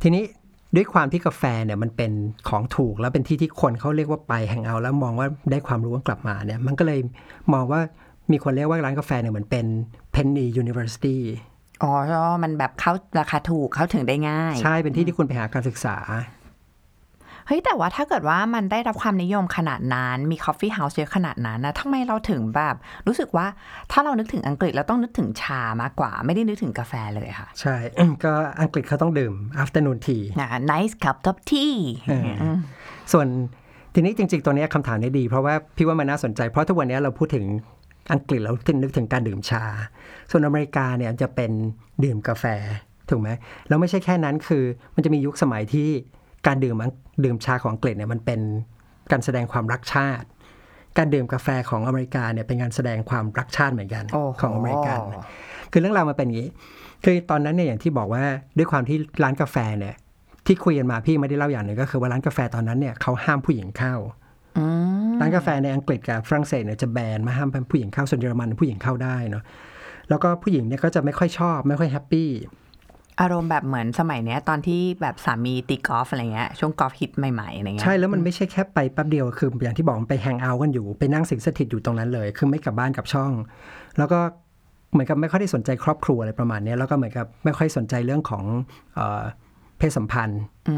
[0.01, 0.23] ทีนี้
[0.75, 2.12] ด้วยความที่กาแฟเนี่ยมันเป็น
[2.49, 6.99] ของถูกแล้วเป็นที่ที่คนเขาเรียกว่าไปแฮงเอาท์แล้วมองว่าได้ความรู้กลับมาเนี่ย มันก็เลย
[7.53, 7.81] มองว่า
[8.31, 9.65] มีคนเรียกว่าร้านกาแฟเนี่ยเหมือนเป็น
[10.15, 11.17] penny university
[11.84, 11.93] อ๋อ
[12.43, 15.97] มันแบบเข้าราคาถูกเข้าถึงได้ง่าย ใช่เป็นที่ที่คุณไปหาการศึกษา
[17.47, 22.75] เฮ้ยแต่ว่าถ้าเกิดว่ามันได้รับความนิยมขนาดนั้น มี Coffee House เยอะขนาดนั้นนะทำไมเราถึงแบบ
[23.08, 23.45] รู้สึกว่า
[23.91, 27.75] ถ้าเรานึกถึงอังกฤษเราต้องนึกถึงชามากกว่า ไม่ได้นึกถึงกาแฟเลยค่ะ ใช่
[28.23, 31.75] ก็อังกฤษเขาต้องดื่ม afternoon tea นะ nice cup of tea
[32.08, 32.55] เออ
[33.12, 33.27] ส่วน
[33.93, 37.45] ทีนี้จริง ๆ ตัวเนี้ยคำถามนี้ดี เพราะว่าพี่ว่ามันน่าสนใจ เพราะทุกวันนี้เราพูดถึง
[38.13, 39.63] อังกฤษเราถึงนึกถึงการดื่มชา
[40.31, 41.51] ส่วนอเมริกาเนี่ยจะเป็น
[42.03, 42.45] ดื่มกาแฟ
[43.10, 43.29] ถูกไหม
[43.67, 44.63] แล้วไม่ใช่แค่นั้นคือ
[44.95, 45.89] มันจะมียุคสมัยที่
[46.47, 46.91] การดื่มอัง
[47.23, 48.39] ดื่มชาของอังกฤษเนี่ยมันเป็น
[49.12, 50.27] การแสดงความรักชาติ
[50.97, 54.99] การดื่มกาแฟของอเมริกาเนี่ยเป็นการแสดงความรักชาติเหมือนกันโอ้โหของอเมริกัน
[55.71, 56.49] คือเรื่องราวมันเป็นอย่างนี้
[57.03, 58.23] คือตอนนั้นเนี่ยอย่างที่บอกว่า
[58.58, 59.95] ด้วยความที่ร้านกาแฟเนี่ย
[60.47, 63.95] ที่คุยกันมาพี่ไม่ได้เล่าอย่างหนึ่งก็คือว่าร้านกาแฟตอนนั้นเนี่ยเขาห้ามผู้หญิงเข้า
[64.58, 64.65] อื
[65.12, 69.43] มร้านกาแฟในอังกฤษกับฝรั่งเศสเนี่ยจะแบนมาห้ามผู้หญิงเข้าส่วนเยอรมันผู้หญิงเข้าได้เนาะ
[70.10, 72.29] แล้วก็ผู้หญิงเนี่ยก็จะไม่ค่อยชอบ ไม่ค่อยแฮปปี้
[73.21, 83.32] อารมณ์แบบเหมือนสมัยเนี้ยตอนที่แบบสามีตีกอล์ฟอะไรเงี้ยช่วงกอล์ฟฮิตใหม่ๆอะไรเงี้ยใช่แล้วมันไม่ใช่แค่ไปแป๊บเดียวคืออย่างที่บอกมันไปแฮงเอาท์กันอยู่ ไปนั่งสิงสถิตอยู่ตรงนั้นเลย คือไม่กลับบ้านกลับช่อง
[83.97, 84.19] แล้วก็
[84.91, 88.43] เหมือนกับไม่ค่อยได้สนใจครอบครัวอะไรประมาณเนี้ยแล้วก็เหมือนกับไม่ค่อยสนใจเรื่องของ
[88.95, 89.21] เอ่อ
[89.80, 90.75] เพศสัมพันธ์อื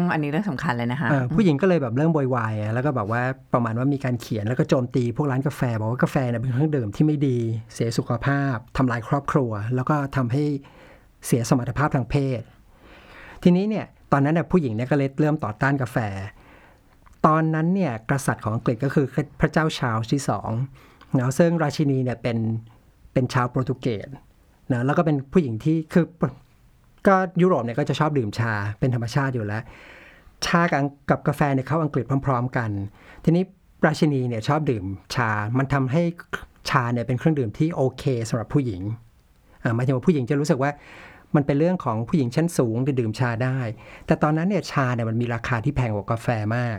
[0.00, 3.22] มอันนี้เรื่องสำคัญเลยนะคะเอ่อผู้หญิงก็เลยแบบเริ่มโวยวายอะแล้วก็แบบว่า
[3.54, 7.38] ประมาณว่ามีการเขียนแล้วก็โจมตีพวกร้านกาแฟบอกว่ากาแฟเนี่ยเป็นเครื่องดื่มที่ไม่ดี
[7.74, 10.44] เสียสุขภาพทำลายครอบครัว แล้วก็ทำให้
[11.26, 12.42] เสียสมรรถภาพทางเพศ
[13.42, 15.96] ทีนี้เนี่ยตอนนั้นเนี่ยผู้หญิงเนี่ยก็เลยเริ่มต่อต้านกาแฟ
[17.26, 19.06] ตอนนั้นเนี่ยกษัตริย์ของอังกฤษก็คือ
[19.40, 20.50] พระเจ้าชาร์ลส์ที่สอง
[21.18, 22.38] นะซึ่งราชินีเนี่ยเป็น
[23.12, 24.08] เป็นชาวโปรตุเกส
[24.72, 26.06] นะแล้วก็เป็นผู้หญิงที่คือ
[27.06, 29.62] ก็ยุโรปเนี่ยก็จะชอบดื่มชาเป็นธรรมชาติอยู่แล้ว
[30.46, 32.70] ชากับกับกาแฟเนี่ยเข้าอังกฤษพร้อม ๆ กัน
[33.24, 33.44] ทีนี้
[33.86, 36.02] ราชินีเนี่ยชอบดื่มชา มันทำให้
[36.70, 38.82] ชาเนี่ยเป็นเครื่องดื่มที่โอเคสำหรับผู้หญิง
[39.76, 40.70] หมายถึงว่าผู้หญิงจะรู้สึกว่า
[41.36, 43.58] มันเป็นเรื่องของผู้หญิงชั้นสูงที่ดื่มชาได้
[44.06, 46.78] แต่ตอนนั้นเนี่ยชาเนี่ยมันมีราคาที่แพงกว่ากาแฟมาก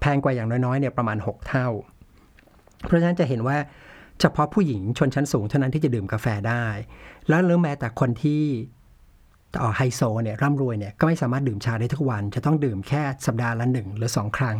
[0.00, 1.68] แพงกว่าอย่างน้อยๆเนี่ยประมาณ 6 เท่า
[2.86, 3.56] เพราะฉะนั้นจะเห็นว่า
[4.20, 6.64] เฉพาะผู้หญิงชนชั้นสูงเท่านั้นที่จะดื่มกาแฟได้
[7.28, 8.42] แล้วหรือแม้แต่คนที่
[9.58, 14.56] เอ่อไฮโซเนี่ยร่ำรวยเนี่ยก็ไม่สามารถดื่มชาได้ทุกวัน จะต้องดื่มแค่สัปดาห์ละหนึ่งหรือสองครั้ง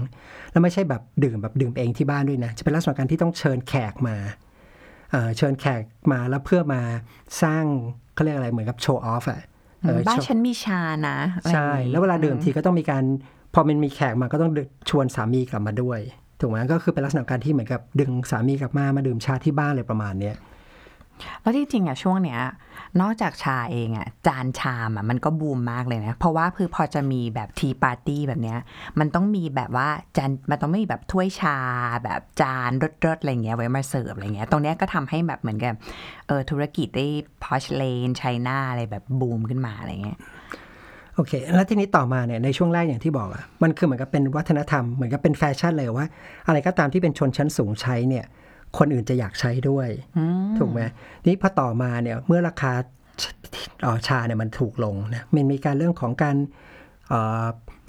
[0.51, 4.16] แล้วไม่ใช่แบบดื่มแบบดื่มเองที่บ้านด้วยนะ จะเป็นลักษณะการที่ต้องเชิญแขกมา
[5.11, 6.81] เอ่อเชิญแขกมาแล้วเพื่อมา
[7.42, 7.64] สร้าง
[8.14, 9.42] เขาเรียกอะไรเหมือนกับโชว์ออฟอะ
[9.83, 13.05] เออบ้านโชว์ฉันมีชานะอะไรอใช่ย่างงี้แล้วเวลาดื่มทีก็ต้องมีการ
[13.55, 14.53] พอมันมีแขกมาก็ต้อง
[14.90, 16.01] ชวนสามีกลับมาด้วย
[16.40, 20.37] ถูกไหมก็คือเป็นลักษณะการที่เหมือนกับดึงสามีกลับมามาดื่มชาที่บ้านเลยประมาณเนี้ย
[21.40, 22.40] แล้วที่จริงอะช่วงเนี้ย
[23.00, 28.59] นอกจากชาเองอะจานชามอะมันก็บูมมากเลยนะ เพราะว่าคือพอจะมีแบบทีปาร์ตี้แบบเนี้ย
[28.98, 31.57] มันต้องมีแบบว่าจานมันต้องมีแบบถ้วยชา
[32.05, 32.70] แบบจาน
[33.07, 35.74] รสๆอะไรเงี้ยไว้มาเสิร์ฟอะไรเงี้ยตรงเนี้ยก็ทำให้แบบเหมือนกับ
[36.26, 37.07] เออธุรกิจได้
[37.42, 40.18] พอชเลนไชน่าอะไรแบบบูมขึ้นมาอะไรเงี้ย
[41.14, 46.07] โอเค แล้วทีนี้ต่อมาเนี่ยในช่วงแรกอย่างที่บอกอะมันคือเหมือนกับเป็นวัฒนธรรมเหมือนกับเป็นแฟชั่นเลยว่า
[46.46, 48.24] อะไรก็ตามที่เป็นชนชั้นสูงใช้เนี่ย
[48.79, 49.88] คนอื่นจะอยากใช้ด้วย
[50.59, 50.81] ถูกไหม
[51.26, 52.72] นี่พอต่อมาเนี่ยเมื่อราคา
[53.22, 53.24] ช
[53.83, 56.37] เอ่อชาเนี่ยมันถูกลงนะมันมีการเรื่องของการ
[57.09, 57.44] เอ่อ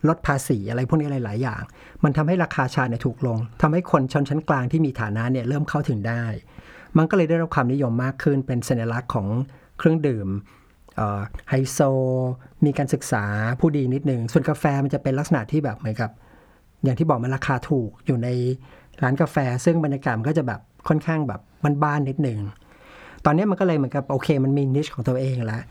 [0.08, 1.62] ลดภาษีอะไรพวกนี้หลาย ๆ อย่าง
[2.04, 6.24] มันทำให้ราคาชาเนี่ยถูกลงทำให้คนชนชั้นกลางที่มีฐานะเนี่ยเริ่มเข้าถึงได้
[6.98, 9.28] มันก็เลยได้รับความนิยมมากขึ้นเป็นสัญลักษณ์ของ
[9.78, 10.28] เครื่องดื่ม
[10.96, 11.80] เอ่อไฮโซ
[12.66, 13.24] มีการศึกษา
[13.60, 16.12] ผู้ดีนิดนึงส่วนกาแฟมันจะเป็นลักษณะที่แบบเหมือนกับ
[16.84, 18.30] อย่างที่บอกมันราคาถูกอยู่ใน
[19.04, 21.42] ร้านกาแฟ ซึ่งบรรยากาศมันก็จะแบบค่อนข้างแบบ
[21.84, 22.40] บ้านๆนิดหนึ่ง
[23.26, 25.62] ตอนนี้มันก็เลยเหมือนกับโอเค มันมีนิชของตัวเองแล้ว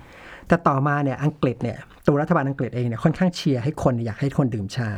[0.48, 4.90] แต่ต่อมาเนี่ยอังกฤษเนี่ยตัวรัฐบาลอังกฤษเองเนี่ยค่อนข้างเชียร์ให้คนอยากให้คนดื่มชา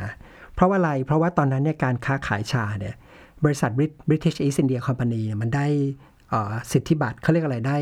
[0.53, 2.95] เพราะว่าอะไรเพราะว่าตอนนั้นเนี่ยการค้าขายชาเนี่ย
[3.43, 3.71] บริษัท
[4.09, 5.67] British East India Company เนี่ยมันได้
[6.29, 7.77] เอ่อสิทธิบัตรเขาเรียกอะไรได้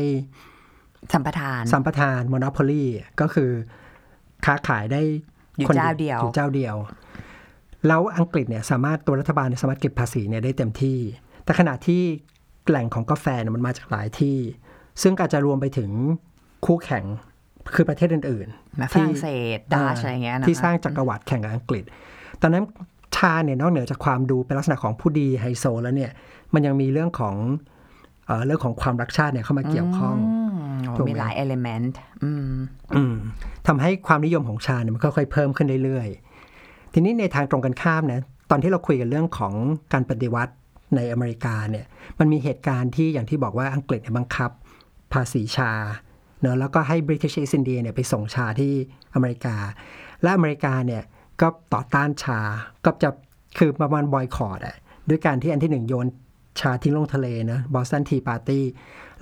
[1.12, 2.84] สัมปทาน สัมปทาน monopoly
[3.20, 3.50] ก็คือ
[4.46, 5.02] ค้าขายได้
[5.56, 6.76] อยู่คนเจ้าเดียวอยู่เจ้าเดียว
[7.86, 10.98] แล้วอังกฤษเนี่ยสามารถตัวรัฐบาลเนี่ยสามารถเก็บภาษีเนี่ยได้เต็มที่
[11.44, 12.02] แต่ขณะที่
[12.68, 14.38] แหล่งของกาแฟเนี่ยมันมาจากหลายที่
[15.02, 15.90] ซึ่งอาจจะรวมไปถึง
[16.66, 17.04] คู่แข่ง
[17.74, 21.84] คือประเทศอื่นแบบๆฝรั่งเศสดัชอะไรเงี้ยนะที่สร้างจักรวรรดิแข่งกับอังกฤษ
[22.42, 22.64] ตอนนั้น
[23.16, 26.12] ชาเนี่ยนอกเหนือจากความดูเป็นลักษณะของผู้ดีไฮโซแล้วเนี่ย
[26.54, 27.34] มันยังมีเรื่องของ
[28.26, 32.52] เอ่อเรื่องของความรักชาติเนี่ยเข้ามาเกี่ยวข้องอืมถูกไหมมีหลายเอลิเมนต์อืม
[32.96, 33.14] อืม
[33.66, 36.27] ทำให้ความนิยมของชาเนี่ยมันค่อยๆเพิ่มขึ้นเรื่อยๆ
[36.92, 39.54] ทีนี้ในทางตรงกันข้ามนะตอนที่เราคุยกันเรื่องของ
[39.92, 40.52] การปฏิวัติ
[40.96, 41.86] ในอเมริกาเนี่ย
[42.18, 44.50] มันมีเหตุการณ์ที่อย่างที่บอกว่าอังกฤษเนี่ยบังคับ
[45.12, 45.72] ภาษีชา
[46.40, 48.72] เนอะแล้วก็ให้ British East India เนี่ยไปส่งชาที่
[49.14, 49.56] อเมริกา
[50.22, 51.02] และอเมริกาเนี่ย
[51.40, 52.40] ก็ต่อต้านชา
[52.84, 53.10] ก็จะ
[53.58, 54.76] คือประมาณ boycott อะ
[55.08, 56.06] ด้วยการที่อันที่หนึ่งโยน
[56.60, 58.64] ชาทิ้งลงทะเลนะ Boston Tea Party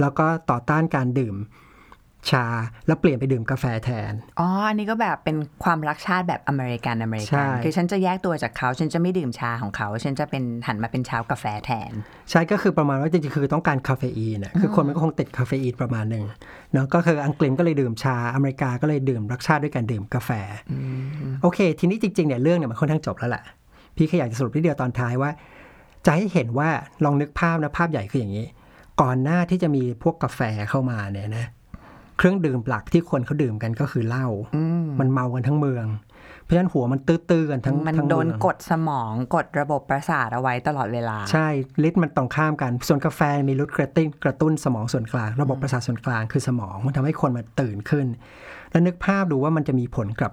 [0.00, 1.36] แล้วก็ต่อต้านการดื่ม
[2.30, 2.44] ชา
[2.86, 11.92] แล้วเปลี่ยนไปดื่มกาแฟแทน อ๋อ อันนี้ก็แบบเป็นความรักชาติแบบอเมริกันอเมริใช่กัน คือฉันจะแยกตัวจากเขา ฉันจะไม่ดื่มชาของเขา ฉันจะเป็นหันมาเป็นชาวกาแฟแทน
[12.30, 16.24] ใช่ก็คือประมาณว่าจริงๆคือต้องการคาเฟอีนนะคือคนมันก็คงติดคาเฟอีนประมาณหนึ่ง
[16.72, 20.30] เนาะก็คืออังกฤษก็เลยดื่มชาอเมริกาก็เลยดื่มรักชาติด้วยการดื่มกาแฟ
[21.42, 23.44] โอเค ทีนี้จริงๆเนี่ยเรื่องเนี่ยมันค่อนข้างจบแล้วแหละ
[23.96, 25.30] พี่แค่อยากจะสรุปทีเดียวตอนท้ายว่า
[26.06, 26.68] จะให้เห็นว่า
[27.04, 28.46] ลองนึกภาพนะภาพใหญ่คืออย่างนี้
[29.02, 31.46] ก่อนหน้าที่จะมีพวกกาแฟเข้ามาเนี่ยนะ
[32.16, 34.26] เครื่องดื่มหลักที่คนเขาดื่มกันก็คือเหล้า
[35.00, 35.86] มันเมากันทั้งเมือง
[36.42, 41.48] เพราะฉะนั้นหัวมันตื้อๆกันทั้งมันทั้งโดเมืนองกดสมองกดระบบประสาทเอาไว้ตลอดเวลา ใช่
[41.88, 48.06] ฤทธิ์มันตรงข้ามกัน ส่วนกาแฟมีฤทธิ์กระตุ้นกระตุ้นสมองส่วนกลาง ระบบประสาทส่วนกลางคือสมองมันทำให้คนมาตื่นขึ้น
[48.70, 50.32] แล้วนึกภาพดูว่ามันจะมีผลกับ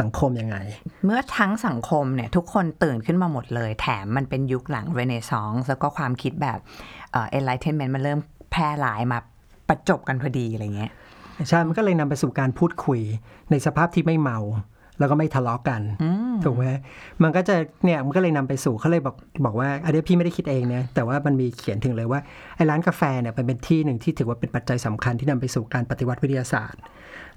[0.00, 0.56] สังคมยังไง
[1.04, 6.58] เมื่อทั้งสังคมเนี่ยทุกคนตื่นขึ้นมาหมดเลย แถมมันเป็นยุคหลังเรเนซองส์แล้วก็ความคิดแบบ
[7.12, 9.18] เอ่อ enlightenment มันเริ่มแพร่หลายมา
[9.68, 10.90] ประจบกันพอดีอะไรเงี้ย
[11.48, 13.00] ใช่มันก็เลยนำไปสู่การพูดคุย
[13.50, 14.38] ในสภาพที่ไม่เมา
[14.98, 15.82] แล้วก็ไม่ทะเลาะกัน
[16.44, 16.64] ถูกไหม
[17.22, 22.20] มันก็จะเนี่ยมันก็เลยนำไปสู่เขาเลยบอกบอกว่าอันนี้พี่ไม่ได้คิดเองนะแต่ว่ามันมีเขียนถึงเลยว่า
[22.56, 26.80] ไอ้ร้านกาแฟเนี่ยมันเป็นที่หนึ่งที่ถือว่าเป็นปัจจัยสำคัญที่นำไปสู่การปฏิวัติวิทยาศาสตร์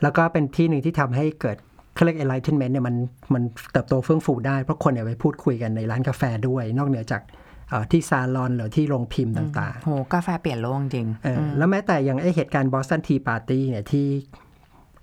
[0.02, 1.58] แล้วก็เป็นที่หนึ่งที่ทำให้เกิด
[1.96, 2.96] เขาเรียก enlightenment เนี่ยมัน
[3.34, 7.47] มันเติบโตเฟื่องฟูได้เพราะคนเนี่ยไปพูดคุยกันในร้านกาแฟด้วย นอกเหนือจากเอ่อ
[7.92, 14.08] ที่ซาลอนหรือที่โรงพิมพ์ต่างๆโหกาแฟเปลี่ยนโลกจริงเออแล้วแม้แต่อย่างไอเหตุการณ์บอสตันทีปาร์ตี้เนี่ยที่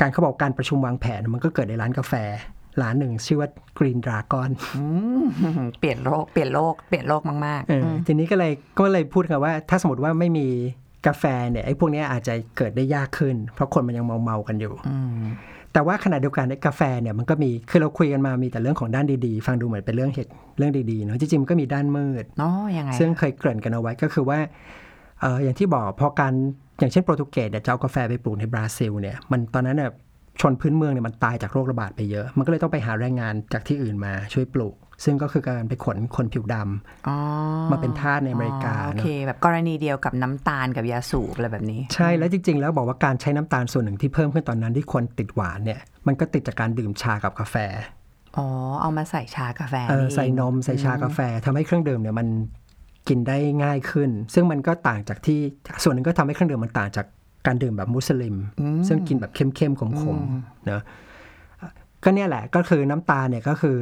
[0.00, 2.14] การเขาบอกการประชุมวางแผนมันก็เกิดในร้านกาแฟ
[2.83, 3.48] ร้านหนึ่งชื่อว่า
[3.79, 4.50] Green Dragon
[5.79, 10.46] เปลี่ยนโลกเปลี่ยนโลกเปลี่ยนโลกมากเออทีนี้ก็เลยก็เลยพูดกันว่า ถ้าสมมติว่าไม่มี
[11.07, 14.74] กาแฟเนี่ยไอ้พวกเนี้ยอาจจะเกิดได้ยากขึ้น เพราะคนมันยังเมาเมาๆกันอยู่
[15.74, 24.38] แต่ว่าขณะเดียวกันไอ้กาแฟเนี่ยมันก็มีคือเราคุยกันมามีแต่เรื่องของด้านดีๆ ฟังดูเหมือนเป็นเรื่องเหตุเรื่องดีๆเนาะจริงๆมันก็มีด้านมืดๆอ๋อยังไงซึ่งเคยเกริ่นกันเอาไว้ก็คือว่า
[25.20, 26.32] เอออย่างที่บอกพอการ
[26.78, 29.90] อย่างเช่นโปรตุเกสเนี่ยจะเอากาแฟไปปลูกในบราซิลเนี่ยมันตอนนั้นเนี่ย
[30.40, 37.16] ชนพื้นเมืองเนี่ยมันตายจากโรคระบาดไปเยอะ มันก็เลยต้องไปหาแรงงานจากที่อื่นมาช่วยปลูก ซึ่งก็คือการไปขนคนผิวดำอ๋อ
[37.70, 47.57] มาเป็นทาสในอเมริกาโอเนอะเค แบบกรณีเดียวกับน้ำตาลกับยาสูบอะไรแบบนี้ ใช่แล้วจริง ๆ แล้วบอกว่าการใช้น้ำตาลส่วนหนึ่งที่เพิ่มขึ้นตอนนั้นที่คนติดหวานเนี่ย มันก็ติดจากการดื่มชากับกาแฟ
[48.37, 48.46] อ๋อ
[48.80, 52.28] เอามาใส่ชากาแฟเออนี่ใส่นมใส่ชากาแฟทำให้เครื่องดื่มเนี่ยมัน
[53.09, 55.38] กินได้ง่ายขึ้น ซึ่งมันก็ต่างจากที่
[55.83, 57.07] ส่วนหนึ่งก็ทำให้เครื่องดื่มมันต่างจาก
[57.46, 58.37] การดื่มแบบมุสลิม
[58.88, 59.83] ซึ่งกินแบบเข้มๆข
[60.16, 60.83] มๆเนอะ
[62.04, 63.76] ก็เนี่ยแหละก็คือน้ำตาลเนี่ยก็คือ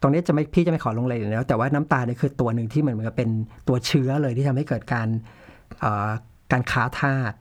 [0.00, 3.30] ตรงนี้จะไม่พี่จะไม่ขอลงรายละเอียดแล้ว แต่ว่าน้ำตาลเนี่ยคือตัวหนึ่งที่เหมือนกับเป็น
[3.68, 5.08] ตัวเชื้อเลยที่ทำให้เกิดการ
[5.80, 6.08] เอ่อ
[6.52, 7.32] การค้าทาส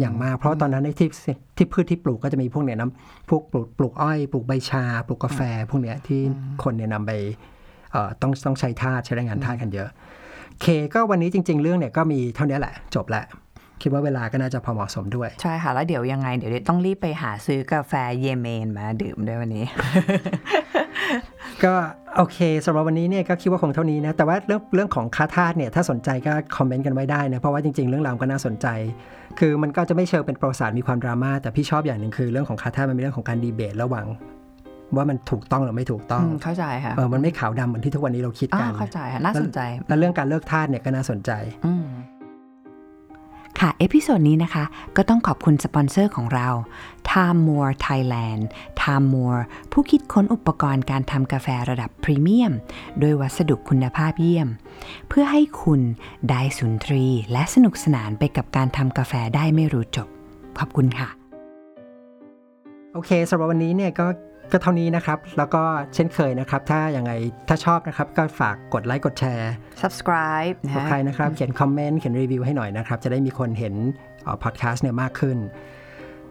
[0.00, 1.08] อย่างมาก เพราะตอนนั้นในที่
[1.56, 6.20] ที่พืชที่ปลูกก็จะมีพวกเนี่ยน้ำพวกปลูกปลูกอ้อย ปลูกใบชา ปลูกกาแฟ พวกเนี้ยที่
[6.62, 7.12] คนเนี่ยนำไป
[7.92, 9.88] เอ่อต้องต้องใช้ทาสใช้แรงงานทาสกันเยอะ
[10.60, 13.22] เคก็วันนี้จริง ๆ เรื่องเนี่ยก็มีเท่านี้แหละ จบละ
[13.82, 19.64] คิดว่าเวลาก็น่าจะพอเหมาะสมด้วย ใช่ค่ะ แล้วเดี๋ยวยังไง เดี๋ยวต้องรีบไปหาซื้อกาแฟเยเมนมาดื่มด้วยวันนี้
[21.64, 21.74] ก็
[22.16, 28.66] โอเคสำหรับวันนี้เนี่ยก็คิดว่าคงเท่านี้นะ แต่ว่าเรื่องเรื่องของคาทาสเนี่ยถ้าสนใจก็คอมเมนต์กันไว้ได้นะ เพราะว่าจริง ๆ เรื่องราวก็น่าสนใจ
[29.38, 34.06] คือมันก็จะไม่เชิงเป็นประวัติศาสตร์มีความดราม่าแต่พี่ชอบอย่างหนึ่งคือเรื่องของค้าทาสมันเป็นเรื่องของการดีเบตระหว่าง
[34.96, 41.30] ว่ามันถูกต้องหรือไม่ถูกต้องอืมเข้าใจค่ะเออมันไม่ขาวดำเหมือนที่ทุกวันนี้เราคิดอ่ากันเข้าใจค่ะน่าสนใจ แล้วเรื่องการเลิกทาสเนี่ยก็น่าสนใจ
[41.66, 41.84] อืม
[43.60, 44.64] ค่ะ เอพิโซดนี้นะคะ
[44.96, 46.48] ก็ต้องขอบคุณสปอนเซอร์ของเรา
[47.10, 48.42] Timemore Thailand
[48.80, 49.40] Timemore
[49.72, 52.52] ผู้คิดค้นอุปกรณ์การทำกาแฟระดับพรีเมียม
[53.00, 54.48] โดยวัสดุคุณภาพเยี่ยม
[55.08, 55.80] เพื่อให้คุณ
[56.28, 60.08] ได้สุนทรีย์ และสนุกสนานไปกับการทำกาแฟได้ไม่รู้จบ
[60.58, 61.08] ขอบคุณค่ะ
[62.92, 64.06] โอเคสำหรับวันนี้เนี่ยก็
[64.52, 65.62] ก็เท่านี้นะครับ แล้วก็
[65.94, 67.12] เช่นเคยนะครับ ถ้าอย่างไร
[67.48, 73.74] ถ้าชอบนะครับ ก็ฝากกดไลค์กดแชร์ subscribe นะกับฮะใครนะครับ เขียนคอมเมนต์เขียนรีวิวให้หน่อยนะครับ จะได้มีคนเห็น
[74.42, 75.38] พอดแคสต์เนี่ยมากขึ้น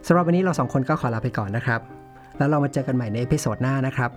[0.07, 1.81] สำหรับวันนี้เราสองคนก็ขอลาไปก่อนนะครับ
[2.37, 4.11] แล้วเรามาเจอกันใหม่ในเอพิโซดหน้านะครับ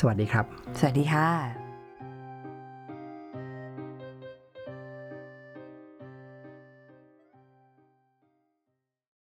[0.00, 0.44] สวัสดีครับ
[0.78, 1.61] สวัสดีค่ะ